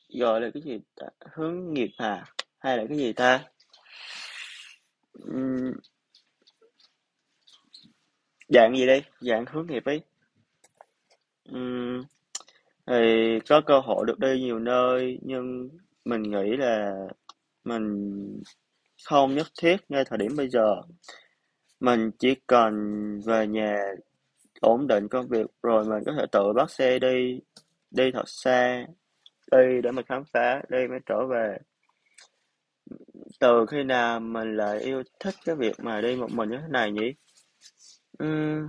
gọi 0.09 0.41
là 0.41 0.49
cái 0.53 0.63
gì 0.63 0.79
ta? 0.95 1.07
hướng 1.33 1.73
nghiệp 1.73 1.89
à 1.97 2.25
hay 2.59 2.77
là 2.77 2.83
cái 2.89 2.97
gì 2.97 3.13
ta? 3.13 3.43
Uhm, 5.23 5.73
dạng 8.49 8.77
gì 8.77 8.87
đi 8.87 9.01
dạng 9.19 9.45
hướng 9.45 9.67
nghiệp 9.67 9.85
ấy. 9.85 10.01
Uhm, 11.55 12.03
thì 12.87 13.39
có 13.49 13.61
cơ 13.65 13.79
hội 13.79 14.05
được 14.07 14.19
đi 14.19 14.39
nhiều 14.39 14.59
nơi 14.59 15.19
nhưng 15.21 15.69
mình 16.07 16.23
nghĩ 16.23 16.57
là 16.57 17.07
mình 17.63 18.13
không 19.09 19.35
nhất 19.35 19.47
thiết 19.61 19.77
ngay 19.89 20.03
thời 20.05 20.17
điểm 20.17 20.31
bây 20.37 20.49
giờ. 20.49 20.75
Mình 21.79 22.11
chỉ 22.19 22.35
cần 22.47 22.73
về 23.25 23.47
nhà 23.47 23.77
ổn 24.61 24.87
định 24.87 25.07
công 25.07 25.27
việc 25.27 25.45
rồi 25.63 25.85
mình 25.85 26.03
có 26.05 26.11
thể 26.19 26.25
tự 26.31 26.53
bắt 26.55 26.71
xe 26.71 26.99
đi 26.99 27.39
đi 27.91 28.11
thật 28.11 28.23
xa 28.27 28.85
đi 29.51 29.81
để 29.83 29.91
mình 29.91 30.05
khám 30.09 30.23
phá 30.33 30.61
đi 30.69 30.87
mới 30.87 30.99
trở 31.05 31.25
về. 31.25 31.57
Từ 33.39 33.65
khi 33.71 33.83
nào 33.83 34.19
mình 34.19 34.57
lại 34.57 34.79
yêu 34.79 35.03
thích 35.19 35.35
cái 35.45 35.55
việc 35.55 35.79
mà 35.79 36.01
đi 36.01 36.15
một 36.15 36.31
mình 36.31 36.49
như 36.49 36.57
thế 36.61 36.67
này 36.69 36.91
nhỉ? 36.91 37.13
Uhm, 38.23 38.67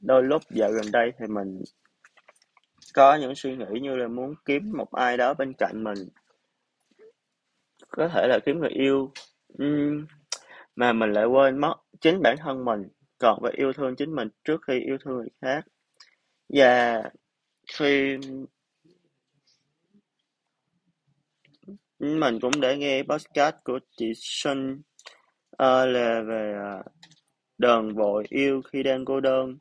đôi 0.00 0.22
lúc 0.22 0.42
dạo 0.50 0.70
gần 0.72 0.92
đây 0.92 1.12
thì 1.18 1.26
mình 1.26 1.62
có 2.94 3.14
những 3.14 3.34
suy 3.34 3.56
nghĩ 3.56 3.80
như 3.80 3.96
là 3.96 4.08
muốn 4.08 4.34
kiếm 4.44 4.72
một 4.76 4.92
ai 4.92 5.16
đó 5.16 5.34
bên 5.34 5.52
cạnh 5.58 5.84
mình. 5.84 6.08
Có 7.88 8.08
thể 8.08 8.26
là 8.28 8.38
kiếm 8.46 8.60
người 8.60 8.70
yêu 8.70 9.12
uhm, 9.62 10.06
mà 10.76 10.92
mình 10.92 11.12
lại 11.12 11.26
quên 11.26 11.58
mất 11.58 11.74
chính 12.00 12.22
bản 12.22 12.36
thân 12.38 12.64
mình 12.64 12.88
còn 13.18 13.38
phải 13.42 13.52
yêu 13.52 13.72
thương 13.72 13.96
chính 13.96 14.14
mình 14.14 14.28
trước 14.44 14.60
khi 14.66 14.80
yêu 14.80 14.98
thương 15.04 15.16
người 15.16 15.28
khác. 15.40 15.64
Và 16.48 17.02
khi 17.78 18.18
mình 21.98 22.40
cũng 22.40 22.60
đã 22.60 22.74
nghe 22.74 23.02
podcast 23.02 23.54
của 23.64 23.78
chị 23.96 24.12
sun 24.14 24.82
uh, 25.52 25.88
là 25.88 26.22
về 26.28 26.54
uh, 26.80 26.86
đờn 27.58 27.94
vội 27.94 28.24
yêu 28.28 28.62
khi 28.62 28.82
đang 28.82 29.04
cô 29.04 29.20
đơn 29.20 29.56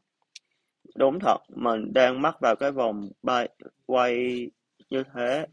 đúng 0.96 1.20
thật, 1.20 1.38
mình 1.50 1.94
đang 1.94 2.22
mắc 2.22 2.36
vào 2.42 2.56
cái 2.56 2.72
vòng 2.72 3.10
bay, 3.24 3.50
quay 3.86 4.16
như 4.90 5.04
thế. 5.14 5.46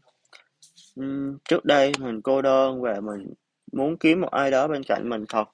Trước 1.49 1.65
đây 1.65 1.91
mình 1.99 2.21
cô 2.21 2.41
đơn 2.41 2.81
và 2.81 2.99
mình 2.99 3.33
muốn 3.71 3.97
kiếm 3.97 4.21
một 4.21 4.31
ai 4.31 4.51
đó 4.51 4.67
bên 4.67 4.81
cạnh 4.83 5.09
mình 5.09 5.25
thật. 5.29 5.47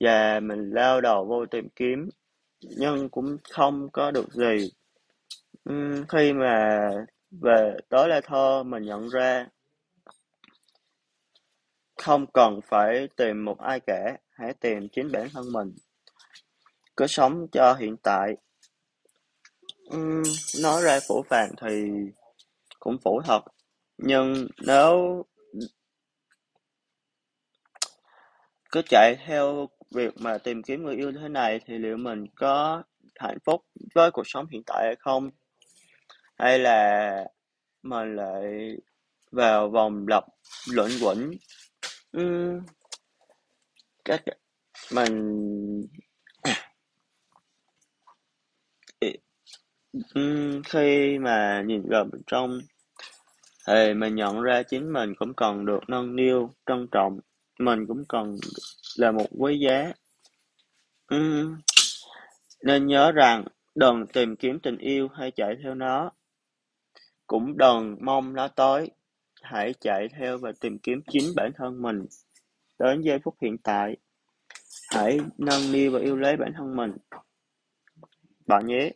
Và 0.00 0.40
mình 0.40 0.70
lao 0.70 1.00
đầu 1.00 1.24
vô 1.24 1.46
tìm 1.46 1.68
kiếm, 1.76 2.08
nhưng 2.60 3.08
cũng 3.08 3.36
không 3.50 3.88
có 3.92 4.10
được 4.10 4.32
gì. 4.32 4.70
Khi 6.08 6.32
mà 6.32 6.90
về 7.30 7.76
tới 7.88 8.08
La 8.08 8.20
Thơ, 8.20 8.62
mình 8.62 8.82
nhận 8.82 9.08
ra 9.08 9.46
không 12.02 12.26
cần 12.26 12.60
phải 12.68 13.08
tìm 13.16 13.44
một 13.44 13.58
ai 13.58 13.80
cả, 13.80 14.16
hãy 14.30 14.54
tìm 14.60 14.88
chính 14.88 15.12
bản 15.12 15.28
thân 15.32 15.52
mình. 15.52 15.74
Cứ 16.96 17.06
sống 17.06 17.46
cho 17.52 17.74
hiện 17.74 17.96
tại 18.02 18.36
uhm, 19.90 20.22
nói 20.62 20.82
ra 20.82 21.00
phũ 21.08 21.24
phàng 21.28 21.50
thì 21.62 21.90
cũng 22.80 22.96
phũ 23.04 23.20
thật. 23.24 23.40
Nhưng 23.98 24.46
nếu 24.66 25.22
cứ 28.72 28.82
chạy 28.88 29.16
theo 29.26 29.68
việc 29.90 30.14
mà 30.16 30.38
tìm 30.38 30.62
kiếm 30.62 30.84
người 30.84 30.96
yêu 30.96 31.12
thế 31.12 31.28
này 31.28 31.60
thì 31.66 31.78
liệu 31.78 31.96
mình 31.96 32.26
có 32.34 32.82
hạnh 33.18 33.38
phúc 33.44 33.64
với 33.94 34.10
cuộc 34.10 34.26
sống 34.26 34.46
hiện 34.50 34.62
tại 34.66 34.84
hay 34.84 34.96
không? 34.98 35.30
Hay 36.38 36.58
là 36.58 37.24
mình 37.82 38.16
lại 38.16 38.76
vào 39.32 39.68
vòng 39.70 40.08
lặp 40.08 40.24
luẩn 40.72 40.90
quẩn? 41.02 41.30
Uhm, 42.18 42.60
các 44.04 44.22
mình 44.92 45.86
khi 50.68 51.18
mà 51.18 51.62
nhìn 51.66 51.82
vào 51.88 52.04
bên 52.04 52.22
trong 52.26 52.58
thì 53.66 53.94
mình 53.94 54.14
nhận 54.14 54.40
ra 54.40 54.62
chính 54.62 54.92
mình 54.92 55.14
cũng 55.18 55.34
cần 55.34 55.66
được 55.66 55.80
nâng 55.88 56.16
niu 56.16 56.50
trân 56.66 56.86
trọng 56.92 57.20
mình 57.58 57.86
cũng 57.86 58.04
cần 58.08 58.36
là 58.96 59.12
một 59.12 59.26
quý 59.38 59.58
giá. 59.58 59.92
Uhm, 61.14 61.56
nên 62.62 62.86
nhớ 62.86 63.12
rằng 63.12 63.44
đừng 63.74 64.06
tìm 64.06 64.36
kiếm 64.36 64.60
tình 64.60 64.78
yêu 64.78 65.08
hay 65.08 65.30
chạy 65.30 65.54
theo 65.62 65.74
nó 65.74 66.10
cũng 67.26 67.56
đừng 67.58 67.96
mong 68.00 68.34
nó 68.34 68.48
tới. 68.48 68.90
Hãy 69.42 69.74
chạy 69.80 70.08
theo 70.18 70.38
và 70.38 70.52
tìm 70.60 70.78
kiếm 70.78 71.00
chính 71.10 71.24
bản 71.36 71.52
thân 71.56 71.82
mình 71.82 72.06
đến 72.78 73.00
giây 73.00 73.18
phút 73.24 73.34
hiện 73.42 73.58
tại. 73.58 73.96
Hãy 74.90 75.18
nâng 75.38 75.72
niu 75.72 75.90
và 75.90 75.98
yêu 76.00 76.16
lấy 76.16 76.36
bản 76.36 76.52
thân 76.56 76.76
mình. 76.76 76.92
Bạn 78.46 78.66
nhé 78.66 78.90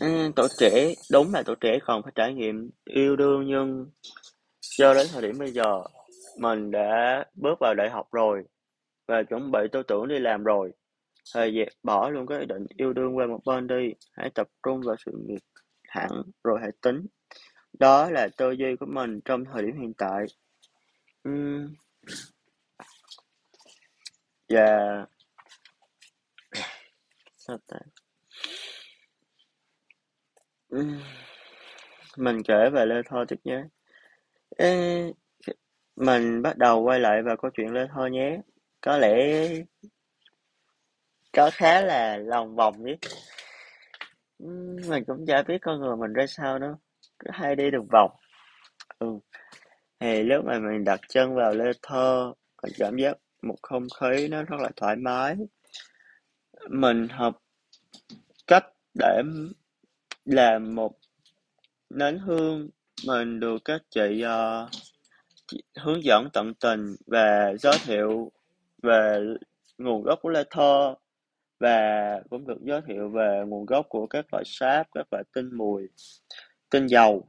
ừ, 0.00 0.32
tuổi 0.36 0.48
trẻ 0.58 0.94
đúng 1.10 1.34
là 1.34 1.42
tuổi 1.42 1.56
trẻ 1.60 1.78
còn 1.86 2.02
phải 2.02 2.12
trải 2.14 2.34
nghiệm 2.34 2.70
yêu 2.84 3.16
đương 3.16 3.46
nhưng 3.46 3.86
cho 4.60 4.94
đến 4.94 5.06
thời 5.12 5.22
điểm 5.22 5.38
bây 5.38 5.50
giờ 5.50 5.82
mình 6.38 6.70
đã 6.70 7.24
bước 7.34 7.58
vào 7.60 7.74
đại 7.74 7.90
học 7.90 8.08
rồi 8.12 8.44
và 9.08 9.22
chuẩn 9.22 9.50
bị 9.50 9.60
tư 9.72 9.82
tưởng 9.82 10.08
đi 10.08 10.18
làm 10.18 10.44
rồi. 10.44 10.72
thời 11.34 11.54
gian 11.54 11.68
bỏ 11.82 12.10
luôn 12.10 12.26
cái 12.26 12.40
ý 12.40 12.46
định 12.46 12.66
yêu 12.76 12.92
đương 12.92 13.16
qua 13.16 13.26
một 13.26 13.40
bên 13.44 13.66
đi, 13.66 13.94
hãy 14.12 14.30
tập 14.34 14.48
trung 14.62 14.80
vào 14.84 14.96
sự 15.06 15.12
nghiệp 15.26 15.40
hẳn 15.88 16.10
rồi 16.44 16.58
hãy 16.62 16.70
tính. 16.80 17.06
Đó 17.78 18.10
là 18.10 18.28
tư 18.36 18.50
duy 18.50 18.76
của 18.80 18.86
mình 18.86 19.20
trong 19.24 19.44
thời 19.44 19.62
điểm 19.62 19.80
hiện 19.80 19.92
tại. 19.94 20.26
uhm. 21.28 21.74
Và 24.48 25.06
sao 27.36 27.58
ta? 27.66 27.78
Ừm. 30.68 31.00
Mình 32.16 32.42
kể 32.42 32.70
về 32.72 32.86
Lê 32.86 33.02
Thơ 33.06 33.24
tiếp 33.28 33.36
nhé. 33.44 33.62
Ê, 34.56 35.12
mình 35.96 36.42
bắt 36.42 36.58
đầu 36.58 36.82
quay 36.82 37.00
lại 37.00 37.22
vào 37.22 37.36
câu 37.36 37.50
chuyện 37.54 37.72
Lê 37.72 37.86
Thơ 37.94 38.06
nhé. 38.06 38.40
Có 38.80 38.98
lẽ 38.98 39.48
có 41.32 41.50
khá 41.52 41.80
là 41.80 42.16
lòng 42.16 42.56
vòng 42.56 42.84
nhé. 42.84 42.96
Ừm, 44.38 44.76
mình 44.88 45.04
cũng 45.06 45.26
chả 45.26 45.42
biết 45.42 45.58
con 45.62 45.80
người 45.80 45.96
mình 45.96 46.12
ra 46.12 46.26
sao 46.26 46.58
nữa, 46.58 46.76
cứ 47.18 47.30
hay 47.32 47.56
đi 47.56 47.70
đường 47.70 47.86
vòng. 47.92 48.10
Ừ, 48.98 49.06
thì 50.00 50.22
lúc 50.22 50.44
mà 50.44 50.58
mình 50.58 50.84
đặt 50.84 51.00
chân 51.08 51.34
vào 51.34 51.54
Lê 51.54 51.72
Thơ, 51.82 52.32
mình 52.62 52.72
cảm 52.78 52.96
giác 52.96 53.16
một 53.42 53.56
không 53.62 53.86
khí 54.00 54.28
nó 54.28 54.42
rất 54.42 54.60
là 54.60 54.70
thoải 54.76 54.96
mái. 54.96 55.36
Mình 56.70 57.08
học 57.08 57.42
cách 58.46 58.64
để 58.98 59.22
là 60.28 60.58
một 60.58 60.92
nén 61.90 62.18
hương, 62.18 62.68
mình 63.06 63.40
được 63.40 63.58
các 63.64 63.82
chị 63.90 64.24
uh, 64.24 64.70
hướng 65.80 66.04
dẫn 66.04 66.28
tận 66.32 66.54
tình 66.54 66.96
và 67.06 67.54
giới 67.58 67.78
thiệu 67.84 68.32
về 68.82 69.20
nguồn 69.78 70.02
gốc 70.02 70.18
của 70.22 70.28
lá 70.28 70.44
Thơ 70.50 70.94
và 71.60 72.20
cũng 72.30 72.46
được 72.46 72.58
giới 72.60 72.80
thiệu 72.86 73.08
về 73.08 73.42
nguồn 73.46 73.66
gốc 73.66 73.86
của 73.88 74.06
các 74.06 74.26
loại 74.32 74.44
sáp, 74.46 74.86
các 74.94 75.06
loại 75.10 75.24
tinh 75.34 75.50
mùi, 75.56 75.88
tinh 76.70 76.86
dầu. 76.86 77.28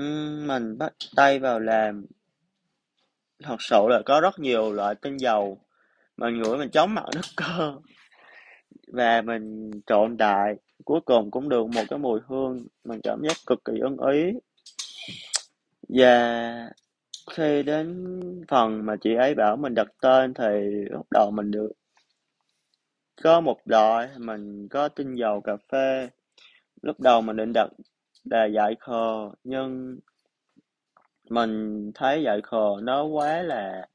Uhm, 0.00 0.46
mình 0.46 0.78
bắt 0.78 0.92
tay 1.16 1.38
vào 1.38 1.60
làm. 1.60 2.06
Thật 3.42 3.56
sự 3.58 3.86
là 3.88 4.02
có 4.06 4.20
rất 4.20 4.38
nhiều 4.38 4.72
loại 4.72 4.94
tinh 4.94 5.16
dầu. 5.16 5.60
Mình 6.16 6.42
ngửi 6.42 6.58
mình 6.58 6.70
chóng 6.70 6.94
mặt 6.94 7.04
nước 7.14 7.28
cơ. 7.36 7.74
Và 8.92 9.22
mình 9.22 9.70
trộn 9.86 10.16
đại 10.16 10.56
cuối 10.84 11.00
cùng 11.00 11.30
cũng 11.30 11.48
được 11.48 11.66
một 11.66 11.82
cái 11.90 11.98
mùi 11.98 12.20
hương 12.26 12.66
mình 12.84 13.00
cảm 13.02 13.22
giác 13.22 13.36
cực 13.46 13.64
kỳ 13.64 13.78
ưng 13.78 13.96
ý. 14.12 14.32
Và 15.88 16.70
khi 17.30 17.62
đến 17.62 18.20
phần 18.48 18.86
mà 18.86 18.96
chị 19.00 19.14
ấy 19.14 19.34
bảo 19.34 19.56
mình 19.56 19.74
đặt 19.74 19.88
tên 20.02 20.34
thì 20.34 20.44
lúc 20.90 21.06
đầu 21.10 21.30
mình 21.30 21.50
được 21.50 21.72
có 23.22 23.40
một 23.40 23.58
loại 23.64 24.08
mình 24.18 24.68
có 24.68 24.88
tinh 24.88 25.14
dầu 25.14 25.40
cà 25.40 25.56
phê. 25.72 26.08
Lúc 26.82 27.00
đầu 27.00 27.20
mình 27.20 27.36
định 27.36 27.52
đặt 27.52 27.68
là 28.24 28.46
dại 28.46 28.76
khờ 28.80 29.30
nhưng 29.44 29.98
mình 31.30 31.90
thấy 31.94 32.22
dại 32.22 32.40
khờ 32.40 32.76
nó 32.82 33.04
quá 33.04 33.42
là 33.42 33.88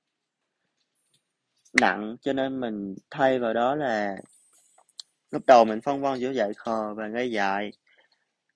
nặng, 1.82 2.16
cho 2.22 2.34
nên 2.34 2.60
mình 2.60 2.96
thay 3.10 3.40
vào 3.40 3.54
đó 3.54 3.76
là 3.76 4.18
lúc 5.36 5.44
đầu 5.48 5.66
mình 5.66 5.82
phân 5.82 6.02
vân 6.02 6.20
giữa 6.20 6.32
dại 6.32 6.54
khờ 6.54 6.94
và 6.94 7.08
ngây 7.08 7.32
dại. 7.32 7.72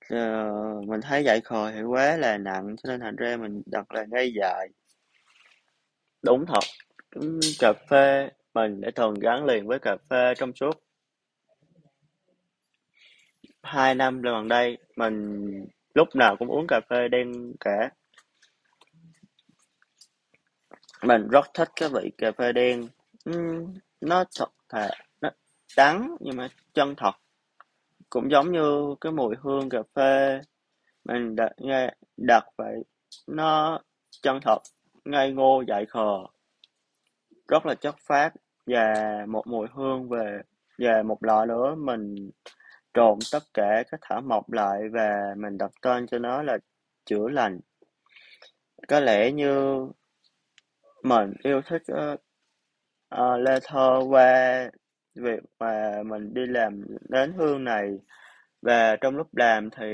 Ờ, 0.10 0.52
mình 0.88 1.02
thấy 1.02 1.24
dại 1.24 1.42
khờ 1.42 1.72
thì 1.72 1.82
quá 1.82 2.18
là 2.18 2.38
nặng 2.38 2.76
cho 2.84 2.90
nên 2.90 3.00
thành 3.00 3.16
ra 3.16 3.38
mình 3.38 3.62
đặt 3.66 3.92
là 3.92 4.06
ngây 4.10 4.34
dại. 4.34 4.68
Đúng 6.22 6.46
thật 6.46 6.60
cà 7.60 7.74
phê 7.90 8.30
mình 8.54 8.82
đã 8.82 8.92
thường 8.96 9.14
gắn 9.14 9.46
liền 9.46 9.68
với 9.68 9.80
cà 9.80 9.98
phê 10.10 10.34
trong 10.38 10.52
suốt 10.56 10.84
hai 13.64 13.96
năm 13.96 14.22
gần 14.22 14.48
đây 14.48 14.78
mình 14.96 15.46
lúc 15.94 16.16
nào 16.16 16.36
cũng 16.40 16.48
uống 16.48 16.68
cà 16.68 16.82
phê 16.90 17.08
đen 17.08 17.54
cả. 17.60 17.90
Mình 21.04 21.28
rất 21.28 21.46
thích 21.54 21.70
cái 21.76 21.90
vị 21.90 22.12
cà 22.18 22.32
phê 22.32 22.52
đen. 22.52 22.88
Uhm, 23.30 23.74
nó 24.02 24.24
thật 24.36 24.50
thà 24.70 24.90
đắng 25.78 26.16
nhưng 26.20 26.38
mà 26.38 26.48
chân 26.74 26.96
thật. 26.98 27.12
Cũng 28.10 28.32
giống 28.32 28.52
như 28.52 28.96
cái 29.02 29.12
mùi 29.12 29.36
hương 29.42 29.70
cà 29.70 29.80
phê 29.96 30.42
mình 31.06 31.36
đặt 31.36 31.52
nghe 31.58 31.94
đặt 32.18 32.44
vậy 32.58 32.84
nó 33.28 33.80
chân 34.22 34.40
thật 34.42 34.58
ngây 35.06 35.32
ngô 35.32 35.64
dại 35.68 35.86
khờ. 35.86 36.18
Rất 37.48 37.66
là 37.66 37.76
chất 37.76 37.96
phát 38.08 38.34
và 38.66 38.94
một 39.28 39.48
mùi 39.48 39.68
hương 39.74 40.10
về 40.10 40.42
và 40.78 41.04
một 41.04 41.24
lọ 41.24 41.46
nữa 41.46 41.76
mình 41.76 42.32
trộn 42.94 43.20
tất 43.32 43.44
cả 43.54 43.84
các 43.92 44.00
thảo 44.04 44.22
mộc 44.22 44.52
lại 44.52 44.82
và 44.92 45.34
mình 45.38 45.58
đặt 45.58 45.72
tên 45.82 46.08
cho 46.08 46.20
nó 46.20 46.44
là 46.44 46.58
chữa 47.06 47.30
lành. 47.30 47.60
Có 48.88 49.00
lẽ 49.00 49.32
như 49.32 49.86
mình 51.04 51.34
yêu 51.44 51.62
thích 51.66 51.82
uh, 51.92 52.20
uh, 53.16 53.40
Lê 53.40 53.60
Thơ 53.64 54.00
qua 54.10 54.70
việc 55.20 55.44
mà 55.60 56.04
mình 56.06 56.34
đi 56.34 56.46
làm 56.46 56.82
nến 57.10 57.34
hương 57.34 57.64
này 57.64 58.00
và 58.62 58.96
trong 58.96 59.16
lúc 59.18 59.28
làm 59.36 59.70
thì 59.70 59.86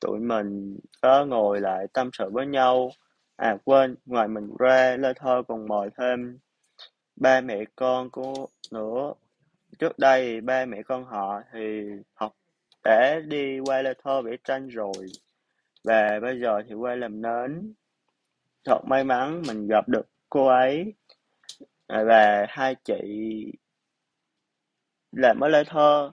tụi 0.00 0.20
mình 0.20 0.78
có 1.02 1.26
ngồi 1.26 1.60
lại 1.60 1.86
tâm 1.92 2.10
sự 2.12 2.30
với 2.32 2.46
nhau. 2.46 2.90
À 3.36 3.56
quên, 3.64 3.96
ngoài 4.06 4.28
mình 4.28 4.50
ra 4.58 4.96
Lê 4.96 5.12
Thơ 5.16 5.42
còn 5.48 5.68
mời 5.68 5.90
thêm 5.98 6.38
ba 7.16 7.40
mẹ 7.40 7.64
con 7.76 8.10
của 8.10 8.46
nữa. 8.72 9.12
Trước 9.78 9.98
đây 9.98 10.40
ba 10.40 10.64
mẹ 10.66 10.82
con 10.82 11.04
họ 11.04 11.42
thì 11.52 11.82
học 12.14 12.32
đã 12.84 13.20
đi 13.28 13.58
qua 13.60 13.82
Lê 13.82 13.94
Thơ 14.04 14.22
vẽ 14.22 14.32
tranh 14.44 14.68
rồi 14.68 15.06
và 15.84 16.20
bây 16.22 16.40
giờ 16.40 16.62
thì 16.68 16.74
qua 16.74 16.94
làm 16.94 17.22
nến. 17.22 17.74
Thật 18.64 18.80
may 18.86 19.04
mắn 19.04 19.42
mình 19.48 19.66
gặp 19.68 19.88
được 19.88 20.06
cô 20.30 20.46
ấy 20.46 20.94
à, 21.86 22.04
và 22.04 22.46
hai 22.48 22.74
chị 22.84 22.94
làm 25.12 25.40
ở 25.40 25.48
Lê 25.48 25.64
Thơ. 25.64 26.10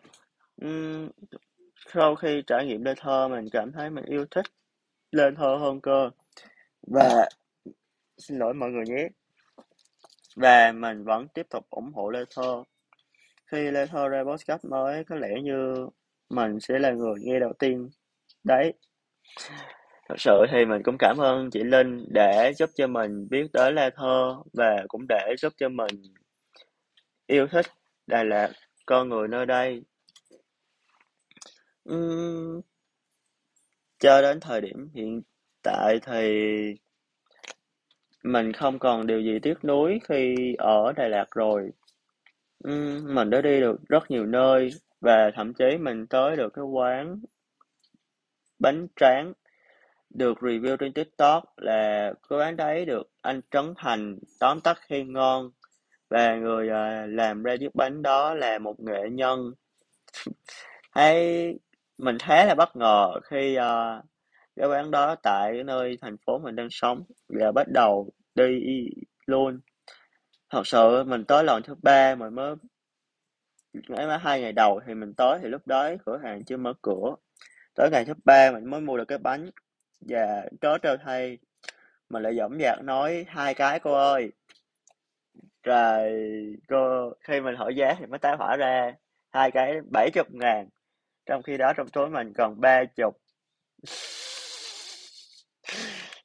Uhm, 0.65 1.10
sau 1.93 2.15
khi 2.15 2.43
trải 2.47 2.65
nghiệm 2.65 2.84
Lê 2.84 2.93
Thơ 2.97 3.27
mình 3.27 3.49
cảm 3.51 3.71
thấy 3.71 3.89
mình 3.89 4.06
yêu 4.06 4.25
thích 4.32 4.45
Lê 5.12 5.23
Thơ 5.38 5.58
hơn 5.60 5.82
cơ. 5.82 6.10
Và 6.88 7.29
xin 8.17 8.38
lỗi 8.38 8.53
mọi 8.53 8.69
người 8.69 8.86
nhé. 8.88 9.08
Và 10.36 10.71
mình 10.71 11.03
vẫn 11.03 11.27
tiếp 11.27 11.45
tục 11.49 11.65
ủng 11.69 11.91
hộ 11.93 12.10
Lê 12.10 12.23
Thơ. 12.36 12.63
Khi 13.51 13.71
Lê 13.71 13.86
Thơ 13.86 14.08
ra 14.08 14.23
podcast 14.23 14.65
mới 14.65 15.03
có 15.03 15.15
lẽ 15.15 15.41
như 15.43 15.88
mình 16.29 16.60
sẽ 16.60 16.79
là 16.79 16.91
người 16.91 17.15
nghe 17.21 17.39
đầu 17.39 17.53
tiên. 17.60 17.89
Đấy. 18.43 18.73
Thật 20.10 20.15
sự 20.17 20.45
thì 20.51 20.65
mình 20.65 20.82
cũng 20.84 20.97
cảm 20.99 21.17
ơn 21.17 21.49
chị 21.51 21.63
Linh 21.63 22.06
để 22.10 22.53
giúp 22.56 22.69
cho 22.75 22.88
mình 22.88 23.27
biết 23.29 23.47
tới 23.53 23.71
Lê 23.71 23.89
Thơ 23.95 24.36
và 24.53 24.84
cũng 24.88 25.06
để 25.10 25.36
giúp 25.38 25.53
cho 25.58 25.69
mình 25.69 26.01
yêu 27.27 27.47
thích 27.47 27.65
Đà 28.08 28.23
Lạt 28.23 28.49
con 28.85 29.09
người 29.09 29.27
nơi 29.27 29.45
đây 29.45 29.83
uhm, 31.89 32.61
cho 33.99 34.21
đến 34.21 34.39
thời 34.39 34.61
điểm 34.61 34.89
hiện 34.93 35.21
tại 35.63 35.99
thì 36.05 36.45
mình 38.23 38.53
không 38.53 38.79
còn 38.79 39.07
điều 39.07 39.21
gì 39.21 39.39
tiếc 39.39 39.65
nuối 39.65 39.99
khi 40.09 40.35
ở 40.57 40.93
Đà 40.95 41.07
Lạt 41.07 41.25
rồi. 41.31 41.71
Uhm, 42.69 43.15
mình 43.15 43.29
đã 43.29 43.41
đi 43.41 43.59
được 43.59 43.75
rất 43.89 44.11
nhiều 44.11 44.25
nơi 44.25 44.69
và 45.01 45.31
thậm 45.35 45.53
chí 45.53 45.77
mình 45.79 46.07
tới 46.07 46.35
được 46.35 46.53
cái 46.53 46.65
quán 46.65 47.21
bánh 48.59 48.87
tráng 48.95 49.33
được 50.09 50.37
review 50.37 50.77
trên 50.77 50.93
TikTok 50.93 51.43
là 51.57 52.13
cái 52.29 52.39
quán 52.39 52.55
đấy 52.55 52.85
được 52.85 53.09
anh 53.21 53.41
Trấn 53.51 53.73
Thành 53.77 54.19
tóm 54.39 54.61
tắt 54.61 54.77
khen 54.87 55.13
ngon 55.13 55.51
và 56.13 56.36
người 56.36 56.67
uh, 56.67 57.10
làm 57.13 57.43
ra 57.43 57.56
chiếc 57.60 57.76
bánh 57.76 58.02
đó 58.02 58.34
là 58.34 58.60
một 58.60 58.80
nghệ 58.80 59.10
nhân. 59.12 59.54
Hay 60.91 61.54
mình 61.97 62.17
khá 62.19 62.45
là 62.45 62.56
bất 62.56 62.76
ngờ 62.76 63.19
khi 63.23 63.58
uh, 63.58 64.06
cái 64.56 64.67
quán 64.67 64.91
đó 64.91 65.15
tại 65.15 65.63
nơi 65.63 65.97
thành 66.02 66.17
phố 66.26 66.39
mình 66.39 66.56
đang 66.56 66.67
sống 66.71 67.04
và 67.30 67.52
bắt 67.52 67.67
đầu 67.67 68.10
đi 68.36 68.60
luôn. 69.26 69.60
Thật 70.49 70.67
sự 70.67 71.04
mình 71.04 71.26
tới 71.26 71.43
lần 71.43 71.63
thứ 71.63 71.76
ba 71.84 72.15
mình 72.15 72.36
mới 72.36 72.56
mấy 73.89 74.08
mà 74.08 74.17
hai 74.17 74.41
ngày 74.41 74.52
đầu 74.52 74.82
thì 74.88 74.93
mình 74.93 75.13
tới 75.13 75.39
thì 75.41 75.49
lúc 75.49 75.67
đó 75.67 75.89
cửa 76.06 76.19
hàng 76.23 76.43
chưa 76.45 76.58
mở 76.58 76.73
cửa. 76.82 77.15
Tới 77.76 77.89
ngày 77.91 78.06
thứ 78.06 78.13
ba 78.26 78.52
mình 78.52 78.69
mới 78.69 78.82
mua 78.82 78.97
được 78.97 79.06
cái 79.08 79.17
bánh 79.17 79.49
và 80.02 80.45
trớ 80.62 80.78
trêu 80.84 80.97
thay. 81.06 81.38
Mình 82.10 82.23
lại 82.23 82.36
dõng 82.38 82.58
dạc 82.60 82.84
nói 82.84 83.26
hai 83.28 83.54
cái 83.54 83.80
cô 83.80 83.93
ơi 83.93 84.32
rồi 85.63 86.12
cô 86.69 87.13
khi 87.21 87.41
mình 87.41 87.56
hỏi 87.56 87.76
giá 87.76 87.95
thì 87.99 88.06
mới 88.06 88.19
táo 88.19 88.38
hỏa 88.38 88.56
ra 88.58 88.93
hai 89.32 89.52
cái 89.52 89.82
bảy 89.91 90.10
chục 90.13 90.28
ngàn. 90.32 90.69
Trong 91.26 91.43
khi 91.43 91.58
đó 91.58 91.73
trong 91.78 91.88
túi 91.89 92.10
mình 92.10 92.34
còn 92.38 92.62
ba 92.62 92.84
chục. 92.95 93.17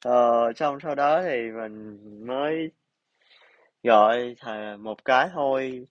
Ờ, 0.03 0.53
xong 0.55 0.77
sau 0.83 0.95
đó 0.95 1.23
thì 1.23 1.51
mình 1.51 1.97
mới 2.27 2.71
gọi 3.83 4.35
một 4.79 5.05
cái 5.05 5.29
thôi, 5.33 5.87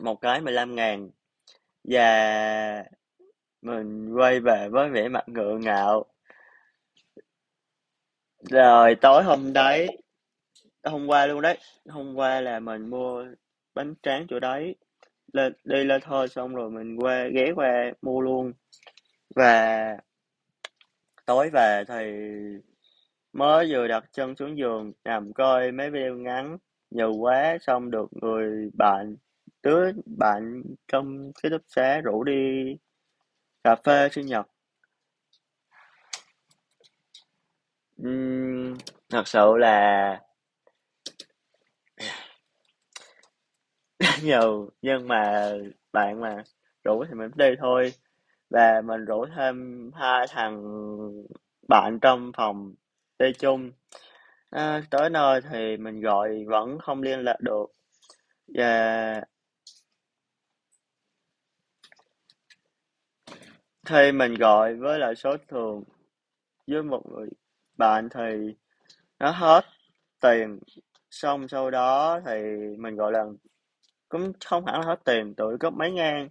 một 0.00 0.20
cái 0.20 0.40
15 0.40 0.74
ngàn. 0.74 1.10
Và 1.84 2.84
mình 3.62 4.14
quay 4.16 4.40
về 4.40 4.68
với 4.68 4.90
vẻ 4.90 5.08
mặt 5.08 5.28
ngượng 5.28 5.60
ngạo. 5.60 6.04
Rồi 8.50 8.94
tối 8.94 9.22
hôm 9.22 9.52
đấy, 9.52 9.88
hôm 10.88 11.06
qua 11.06 11.26
luôn 11.26 11.40
đấy, 11.42 11.58
hôm 11.88 12.14
qua 12.14 12.40
là 12.40 12.60
mình 12.60 12.90
mua 12.90 13.24
bánh 13.74 13.94
tráng 14.02 14.26
chỗ 14.28 14.40
đấy, 14.40 14.74
lên 15.32 15.52
đi 15.64 15.84
lên 15.84 16.00
thôi 16.04 16.28
xong 16.28 16.54
rồi 16.54 16.70
mình 16.70 16.96
qua 16.96 17.28
ghé 17.34 17.52
qua 17.54 17.92
mua 18.02 18.20
luôn. 18.20 18.52
Và 19.34 19.96
tối 21.26 21.50
về 21.50 21.84
thì 21.88 22.04
mới 23.32 23.72
vừa 23.72 23.88
đặt 23.88 24.04
chân 24.12 24.36
xuống 24.36 24.58
giường 24.58 24.92
nằm 25.04 25.32
coi 25.32 25.72
mấy 25.72 25.90
video 25.90 26.14
ngắn 26.14 26.58
nhiều 26.90 27.12
quá 27.12 27.58
xong 27.60 27.90
được 27.90 28.08
người 28.10 28.70
bạn 28.74 29.16
đứa 29.62 29.92
bạn 30.06 30.62
trong 30.88 31.32
cái 31.42 31.50
lớp 31.50 31.58
xá 31.66 32.00
rủ 32.00 32.24
đi 32.24 32.76
cà 33.64 33.76
phê 33.84 34.08
sinh 34.12 34.26
nhật. 34.26 34.46
Uhm, 38.02 38.76
thật 39.10 39.28
sự 39.28 39.56
là 39.56 40.20
nhiều 44.22 44.70
nhưng 44.82 45.08
mà 45.08 45.52
bạn 45.92 46.20
mà 46.20 46.44
rủ 46.84 47.04
thì 47.08 47.14
mình 47.14 47.30
đi 47.34 47.46
thôi. 47.58 47.92
Và 48.50 48.80
mình 48.84 49.04
rủ 49.04 49.26
thêm 49.36 49.90
hai 49.94 50.26
thằng 50.30 50.62
bạn 51.68 51.98
trong 52.00 52.32
phòng 52.36 52.74
đi 53.18 53.32
chung. 53.38 53.72
À, 54.50 54.82
tới 54.90 55.10
nơi 55.10 55.40
thì 55.50 55.76
mình 55.76 56.00
gọi 56.00 56.44
vẫn 56.46 56.78
không 56.78 57.02
liên 57.02 57.20
lạc 57.24 57.36
được. 57.40 57.66
Và 58.48 59.22
khi 63.86 64.12
mình 64.12 64.34
gọi 64.34 64.74
với 64.74 64.98
lại 64.98 65.14
số 65.14 65.36
thường 65.48 65.84
với 66.66 66.82
một 66.82 67.02
người 67.12 67.28
bạn 67.76 68.08
thì 68.14 68.54
nó 69.18 69.30
hết 69.30 69.64
tiền. 70.20 70.58
Xong 71.10 71.48
sau 71.48 71.70
đó 71.70 72.20
thì 72.26 72.32
mình 72.78 72.96
gọi 72.96 73.12
là 73.12 73.24
cũng 74.08 74.32
không 74.44 74.66
hẳn 74.66 74.80
là 74.80 74.86
hết 74.86 75.00
tiền 75.04 75.34
tự 75.34 75.56
cấp 75.60 75.72
mấy 75.72 75.90
ngang 75.92 76.28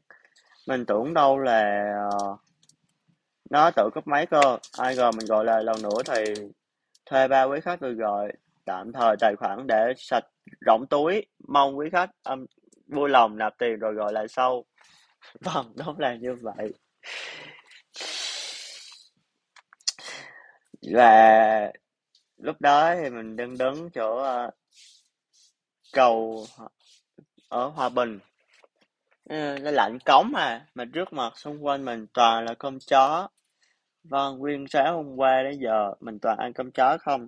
mình 0.68 0.86
tưởng 0.86 1.14
đâu 1.14 1.40
là 1.40 1.94
ờ, 2.12 2.38
nó 3.50 3.72
tự 3.72 3.90
cấp 3.94 4.08
mấy 4.08 4.26
cơ. 4.26 4.58
Ai 4.78 4.96
ngờ 4.96 5.12
mình 5.12 5.26
gọi 5.26 5.46
lại 5.46 5.64
lần 5.64 5.82
nữa 5.82 6.02
thì 6.06 6.34
thuê 7.06 7.28
ba 7.28 7.44
quý 7.44 7.60
khách 7.64 7.80
tôi 7.80 7.94
gọi. 7.94 8.32
Tạm 8.66 8.92
thời 8.94 9.16
tài 9.20 9.36
khoản 9.36 9.68
để 9.68 9.94
sạch 9.98 10.26
rỗng 10.66 10.86
túi 10.90 11.26
mong 11.48 11.78
quý 11.78 11.90
khách 11.92 12.10
um, 12.24 12.46
vui 12.88 13.10
lòng 13.10 13.38
nạp 13.38 13.54
tiền 13.58 13.80
rồi 13.80 13.94
gọi 13.94 14.14
lại 14.14 14.28
sau. 14.28 14.66
Vâng 15.42 15.74
đúng 15.76 16.00
là 16.00 16.16
như 16.16 16.36
vậy. 16.42 16.74
Và 20.94 21.72
lúc 22.38 22.62
đó 22.62 22.96
thì 22.96 23.10
mình 23.10 23.36
đang 23.36 23.58
đứng 23.58 23.90
chỗ 23.90 24.18
ờ, 24.18 24.52
cầu 25.94 26.46
ở 27.50 27.68
Hòa 27.68 27.90
Bình. 27.90 28.20
Ờ, 29.30 29.60
nó 29.60 29.72
lạnh 29.72 29.98
cống 30.06 30.32
mà 30.32 30.66
mà 30.76 30.86
trước 30.94 31.14
mặt 31.14 31.38
xung 31.38 31.66
quanh 31.66 31.86
mình 31.86 32.08
toàn 32.14 32.46
là 32.46 32.54
cơm 32.54 32.80
chó. 32.80 33.28
Vâng 34.04 34.38
nguyên 34.38 34.68
sáng 34.68 34.96
hôm 34.96 35.16
qua 35.16 35.44
đến 35.44 35.60
giờ 35.60 35.94
mình 36.00 36.20
toàn 36.20 36.38
ăn 36.38 36.54
cơm 36.54 36.72
chó 36.72 36.98
không? 36.98 37.28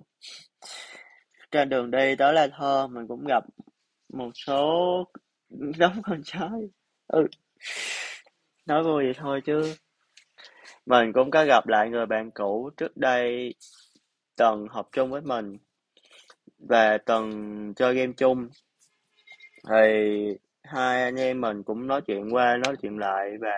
Trên 1.50 1.68
đường 1.68 1.90
đi 1.90 2.16
tới 2.16 2.32
La 2.32 2.48
Thơ 2.58 2.86
mình 2.86 3.08
cũng 3.08 3.24
gặp 3.28 3.44
một 4.08 4.30
số 4.34 5.04
đống 5.78 6.02
con 6.02 6.22
chó. 6.24 6.50
Ừ 7.06 7.26
nói 8.66 8.82
vui 8.82 9.04
vậy 9.04 9.14
thôi 9.16 9.40
chứ. 9.44 9.74
Mình 10.86 11.12
cũng 11.12 11.30
có 11.30 11.44
gặp 11.44 11.68
lại 11.68 11.90
người 11.90 12.06
bạn 12.06 12.30
cũ 12.30 12.70
trước 12.76 12.96
đây 12.96 13.54
từng 14.36 14.66
học 14.70 14.88
chung 14.92 15.10
với 15.10 15.20
mình 15.20 15.58
và 16.58 16.98
từng 16.98 17.72
chơi 17.76 17.94
game 17.94 18.12
chung 18.16 18.48
thì 19.68 20.38
hai 20.62 21.02
anh 21.02 21.16
em 21.16 21.40
mình 21.40 21.62
cũng 21.62 21.86
nói 21.86 22.00
chuyện 22.06 22.34
qua 22.34 22.56
nói 22.56 22.76
chuyện 22.82 22.98
lại 22.98 23.30
và 23.40 23.56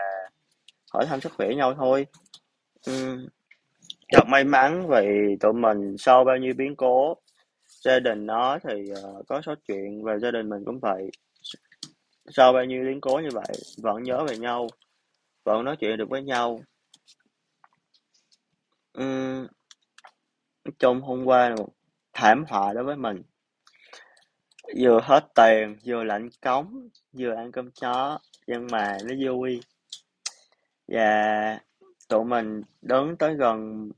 hỏi 0.92 1.06
thăm 1.06 1.20
sức 1.20 1.32
khỏe 1.36 1.54
nhau 1.54 1.74
thôi. 1.74 2.06
Ừm, 2.86 3.26
thật 4.12 4.24
may 4.28 4.44
mắn 4.44 4.88
vì 4.88 5.36
tụi 5.40 5.52
mình 5.52 5.96
sau 5.98 6.24
bao 6.24 6.36
nhiêu 6.36 6.54
biến 6.56 6.76
cố 6.76 7.16
gia 7.66 8.00
đình 8.00 8.26
nó 8.26 8.58
thì 8.68 8.92
uh, 8.92 9.28
có 9.28 9.40
số 9.46 9.54
chuyện 9.68 10.04
và 10.04 10.18
gia 10.18 10.30
đình 10.30 10.48
mình 10.48 10.64
cũng 10.64 10.78
vậy. 10.80 11.10
Sau 12.28 12.52
bao 12.52 12.64
nhiêu 12.64 12.84
biến 12.84 13.00
cố 13.00 13.18
như 13.18 13.28
vậy 13.32 13.52
vẫn 13.82 14.02
nhớ 14.02 14.24
về 14.28 14.38
nhau 14.38 14.66
vẫn 15.44 15.64
nói 15.64 15.76
chuyện 15.76 15.96
được 15.96 16.08
với 16.08 16.22
nhau. 16.22 16.60
Ừm, 18.92 19.46
nói 20.64 20.72
chung 20.78 21.00
hôm 21.00 21.24
qua 21.24 21.48
là 21.48 21.56
một 21.56 21.68
thảm 22.12 22.44
họa 22.48 22.72
đối 22.72 22.84
với 22.84 22.96
mình 22.96 23.22
vừa 24.76 25.00
hết 25.02 25.26
tiền 25.34 25.76
vừa 25.84 26.04
lạnh 26.04 26.28
cống 26.42 26.88
vừa 27.12 27.34
ăn 27.34 27.52
cơm 27.52 27.70
chó 27.70 28.18
nhưng 28.46 28.66
mà 28.70 28.96
nó 29.04 29.14
vui. 29.26 29.60
Và 30.88 31.58
tụi 32.08 32.24
mình 32.24 32.62
đứng 32.82 33.16
tới 33.16 33.34
gần 33.34 33.90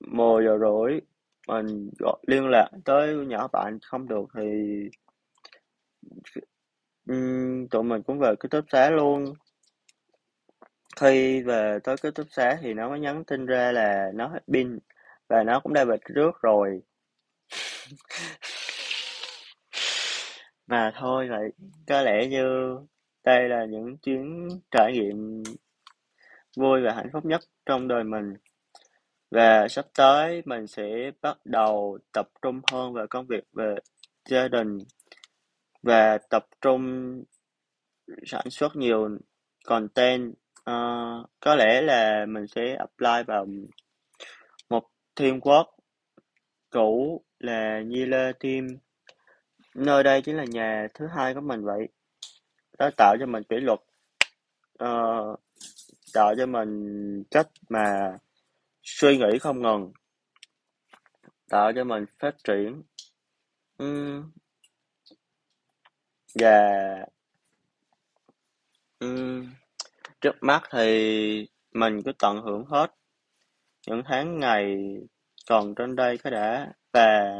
10 0.00 0.44
giờ 0.44 0.58
rưỡi 0.58 1.00
mình 1.48 1.90
gọi 1.98 2.16
liên 2.26 2.48
lạc 2.48 2.68
tới 2.84 3.14
nhỏ 3.14 3.48
bạn 3.48 3.78
không 3.82 4.08
được 4.08 4.24
thì 4.34 4.42
ừm, 7.06 7.68
tụi 7.68 7.82
mình 7.82 8.02
cũng 8.02 8.18
về 8.18 8.34
ký 8.40 8.48
túc 8.48 8.64
xá 8.72 8.90
luôn. 8.90 9.34
Khi 11.00 11.42
về 11.42 11.78
tới 11.84 11.96
ký 12.02 12.10
túc 12.14 12.26
xá 12.30 12.58
thì 12.62 12.74
nó 12.74 12.88
mới 12.88 13.00
nhắn 13.00 13.24
tin 13.24 13.46
ra 13.46 13.72
là 13.72 14.10
nó 14.14 14.26
hết 14.28 14.40
pin 14.52 14.78
và 15.28 15.42
nó 15.42 15.60
cũng 15.60 15.72
đã 15.72 15.84
về 15.84 15.96
trước 16.14 16.42
rồi. 16.42 16.80
mà 20.68 20.92
thôi 20.94 21.28
vậy 21.30 21.52
có 21.86 22.02
lẽ 22.02 22.26
như 22.26 22.76
đây 23.24 23.48
là 23.48 23.64
những 23.64 23.96
chuyến 23.96 24.48
trải 24.70 24.92
nghiệm 24.92 25.42
vui 26.56 26.80
và 26.82 26.92
hạnh 26.94 27.10
phúc 27.12 27.24
nhất 27.24 27.40
trong 27.66 27.88
đời 27.88 28.04
mình. 28.04 28.34
Và 29.30 29.68
sắp 29.68 29.86
tới 29.96 30.42
mình 30.44 30.66
sẽ 30.66 31.10
bắt 31.22 31.38
đầu 31.44 31.98
tập 32.12 32.28
trung 32.42 32.60
hơn 32.72 32.92
vào 32.92 33.06
công 33.10 33.26
việc 33.26 33.44
về 33.52 33.74
gia 34.28 34.48
đình 34.48 34.78
và 35.82 36.18
tập 36.30 36.46
trung 36.60 37.14
sản 38.26 38.50
xuất 38.50 38.76
nhiều 38.76 39.08
content. 39.64 40.32
Uh, 40.70 41.30
có 41.40 41.54
lẽ 41.56 41.82
là 41.82 42.26
mình 42.28 42.46
sẽ 42.46 42.76
apply 42.76 43.24
vào 43.26 43.46
một 44.70 44.84
teamwork 45.16 45.64
cũ 46.70 47.22
là 47.38 47.80
Nila 47.80 48.32
Team 48.40 48.66
nơi 49.74 50.02
đây 50.02 50.22
chính 50.22 50.36
là 50.36 50.44
nhà 50.44 50.86
thứ 50.94 51.06
hai 51.06 51.34
của 51.34 51.40
mình 51.40 51.64
vậy. 51.64 51.88
Nó 52.78 52.90
tạo 52.96 53.16
cho 53.20 53.26
mình 53.26 53.42
kỷ 53.42 53.56
luật 53.56 53.80
ờ, 54.78 55.36
tạo 56.14 56.34
cho 56.38 56.46
mình 56.46 57.24
cách 57.30 57.48
mà 57.68 58.18
suy 58.82 59.18
nghĩ 59.18 59.38
không 59.38 59.62
ngừng 59.62 59.92
tạo 61.48 61.72
cho 61.72 61.84
mình 61.84 62.04
phát 62.18 62.34
triển. 62.44 62.82
Ừm, 63.78 64.30
và 66.34 66.60
ừm, 68.98 69.52
trước 70.20 70.36
mắt 70.40 70.62
thì 70.72 71.48
mình 71.72 72.02
cứ 72.02 72.12
tận 72.18 72.42
hưởng 72.42 72.64
hết 72.64 72.94
những 73.86 74.02
tháng 74.04 74.38
ngày 74.40 74.76
còn 75.48 75.74
trên 75.74 75.96
đây 75.96 76.18
cái 76.18 76.30
đã. 76.30 76.72
Và 76.92 77.32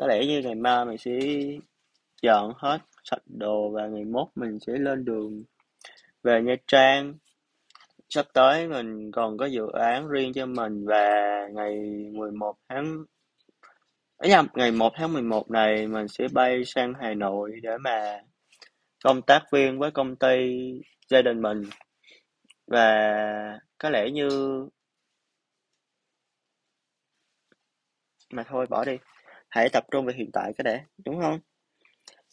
có 0.00 0.06
lẽ 0.06 0.26
như 0.26 0.40
ngày 0.44 0.54
mai 0.54 0.84
mình 0.84 0.98
sẽ 0.98 1.10
dọn 2.22 2.52
hết 2.56 2.78
sạch 3.04 3.22
đồ 3.26 3.70
và 3.70 3.86
ngày 3.86 4.04
mốt 4.04 4.28
mình 4.34 4.58
sẽ 4.66 4.72
lên 4.72 5.04
đường. 5.04 5.42
Về 6.22 6.42
Nha 6.42 6.54
Trang, 6.66 7.14
sắp 8.08 8.26
tới 8.34 8.68
mình 8.68 9.12
còn 9.12 9.38
có 9.38 9.46
dự 9.46 9.66
án 9.72 10.08
riêng 10.08 10.32
cho 10.32 10.46
mình 10.46 10.86
và 10.86 11.04
ngày 11.52 11.78
11 12.12 12.56
tháng, 12.68 13.04
ấy 14.16 14.30
nhầm, 14.30 14.46
ngày 14.54 14.72
1 14.72 14.92
tháng 14.96 15.12
11 15.12 15.50
này 15.50 15.86
mình 15.86 16.08
sẽ 16.08 16.28
bay 16.32 16.64
sang 16.64 16.92
Hà 17.00 17.14
Nội 17.14 17.52
để 17.62 17.78
mà 17.78 18.20
công 19.04 19.22
tác 19.22 19.42
viên 19.52 19.78
với 19.78 19.90
công 19.90 20.16
ty 20.16 20.60
gia 21.08 21.22
đình 21.22 21.42
mình. 21.42 21.62
Và 22.66 23.60
có 23.78 23.90
lẽ 23.90 24.10
như, 24.10 24.28
mà 28.32 28.44
thôi, 28.48 28.66
bỏ 28.70 28.84
đi 28.84 28.96
hãy 29.50 29.68
tập 29.68 29.84
trung 29.90 30.06
về 30.06 30.14
hiện 30.16 30.30
tại 30.32 30.52
cái 30.58 30.62
đã 30.64 30.84
đúng 31.04 31.20
không? 31.20 31.40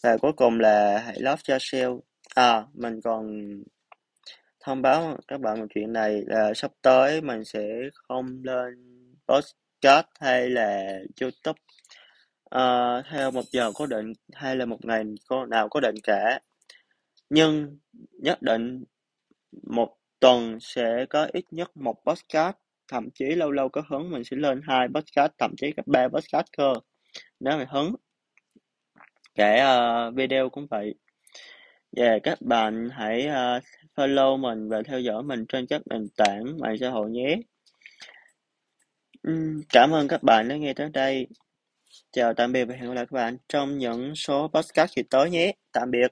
Và 0.03 0.17
cuối 0.17 0.33
cùng 0.33 0.59
là 0.59 0.99
hãy 1.05 1.19
love 1.19 1.41
yourself. 1.47 1.99
À 2.35 2.65
mình 2.73 3.01
còn 3.03 3.49
thông 4.59 4.81
báo 4.81 5.17
các 5.27 5.41
bạn 5.41 5.59
một 5.59 5.65
chuyện 5.75 5.93
này 5.93 6.23
là 6.27 6.53
sắp 6.53 6.71
tới 6.81 7.21
mình 7.21 7.45
sẽ 7.45 7.69
không 7.93 8.41
lên 8.43 8.73
podcast 9.27 10.05
hay 10.19 10.49
là 10.49 10.99
YouTube. 11.21 11.59
Uh, 12.55 13.05
theo 13.11 13.31
một 13.31 13.45
giờ 13.51 13.71
cố 13.75 13.85
định 13.85 14.13
hay 14.33 14.55
là 14.55 14.65
một 14.65 14.85
ngày 14.85 15.03
nào 15.49 15.69
cố 15.69 15.79
định 15.79 15.95
cả. 16.03 16.39
Nhưng 17.29 17.77
nhất 18.11 18.41
định 18.41 18.83
một 19.63 19.97
tuần 20.19 20.57
sẽ 20.61 21.05
có 21.09 21.27
ít 21.33 21.45
nhất 21.51 21.77
một 21.77 21.95
podcast 22.05 22.55
thậm 22.87 23.09
chí 23.11 23.25
lâu 23.25 23.51
lâu 23.51 23.69
có 23.69 23.83
hứng 23.89 24.11
mình 24.11 24.23
sẽ 24.23 24.37
lên 24.37 24.61
hai 24.67 24.87
podcast 24.95 25.31
thậm 25.37 25.53
chí 25.57 25.71
cả 25.77 25.83
ba 25.85 26.07
podcast 26.07 26.45
cơ 26.57 26.73
nếu 27.39 27.57
mày 27.57 27.65
hứng 27.69 27.95
kể 29.35 29.63
uh, 29.63 30.15
video 30.15 30.49
cũng 30.49 30.67
vậy. 30.67 30.93
Và 31.91 32.05
yeah, 32.05 32.23
các 32.23 32.41
bạn 32.41 32.89
hãy 32.91 33.27
uh, 33.27 33.63
follow 33.95 34.37
mình 34.37 34.69
và 34.69 34.81
theo 34.85 34.99
dõi 34.99 35.23
mình 35.23 35.45
trên 35.45 35.67
các 35.67 35.81
nền 35.85 36.07
tảng 36.17 36.57
mạng 36.59 36.75
xã 36.79 36.89
hội 36.89 37.09
nhé. 37.09 37.39
Uhm, 39.31 39.61
cảm 39.73 39.91
ơn 39.91 40.07
các 40.07 40.23
bạn 40.23 40.47
đã 40.47 40.55
nghe 40.55 40.73
tới 40.73 40.89
đây. 40.89 41.27
Chào 42.11 42.33
tạm 42.33 42.51
biệt 42.51 42.65
và 42.65 42.75
hẹn 42.75 42.87
gặp 42.87 42.93
lại 42.93 43.05
các 43.05 43.15
bạn 43.15 43.37
trong 43.49 43.77
những 43.77 44.15
số 44.15 44.47
podcast 44.53 44.95
kỳ 44.95 45.03
tới 45.03 45.29
nhé. 45.29 45.53
Tạm 45.71 45.91
biệt. 45.91 46.05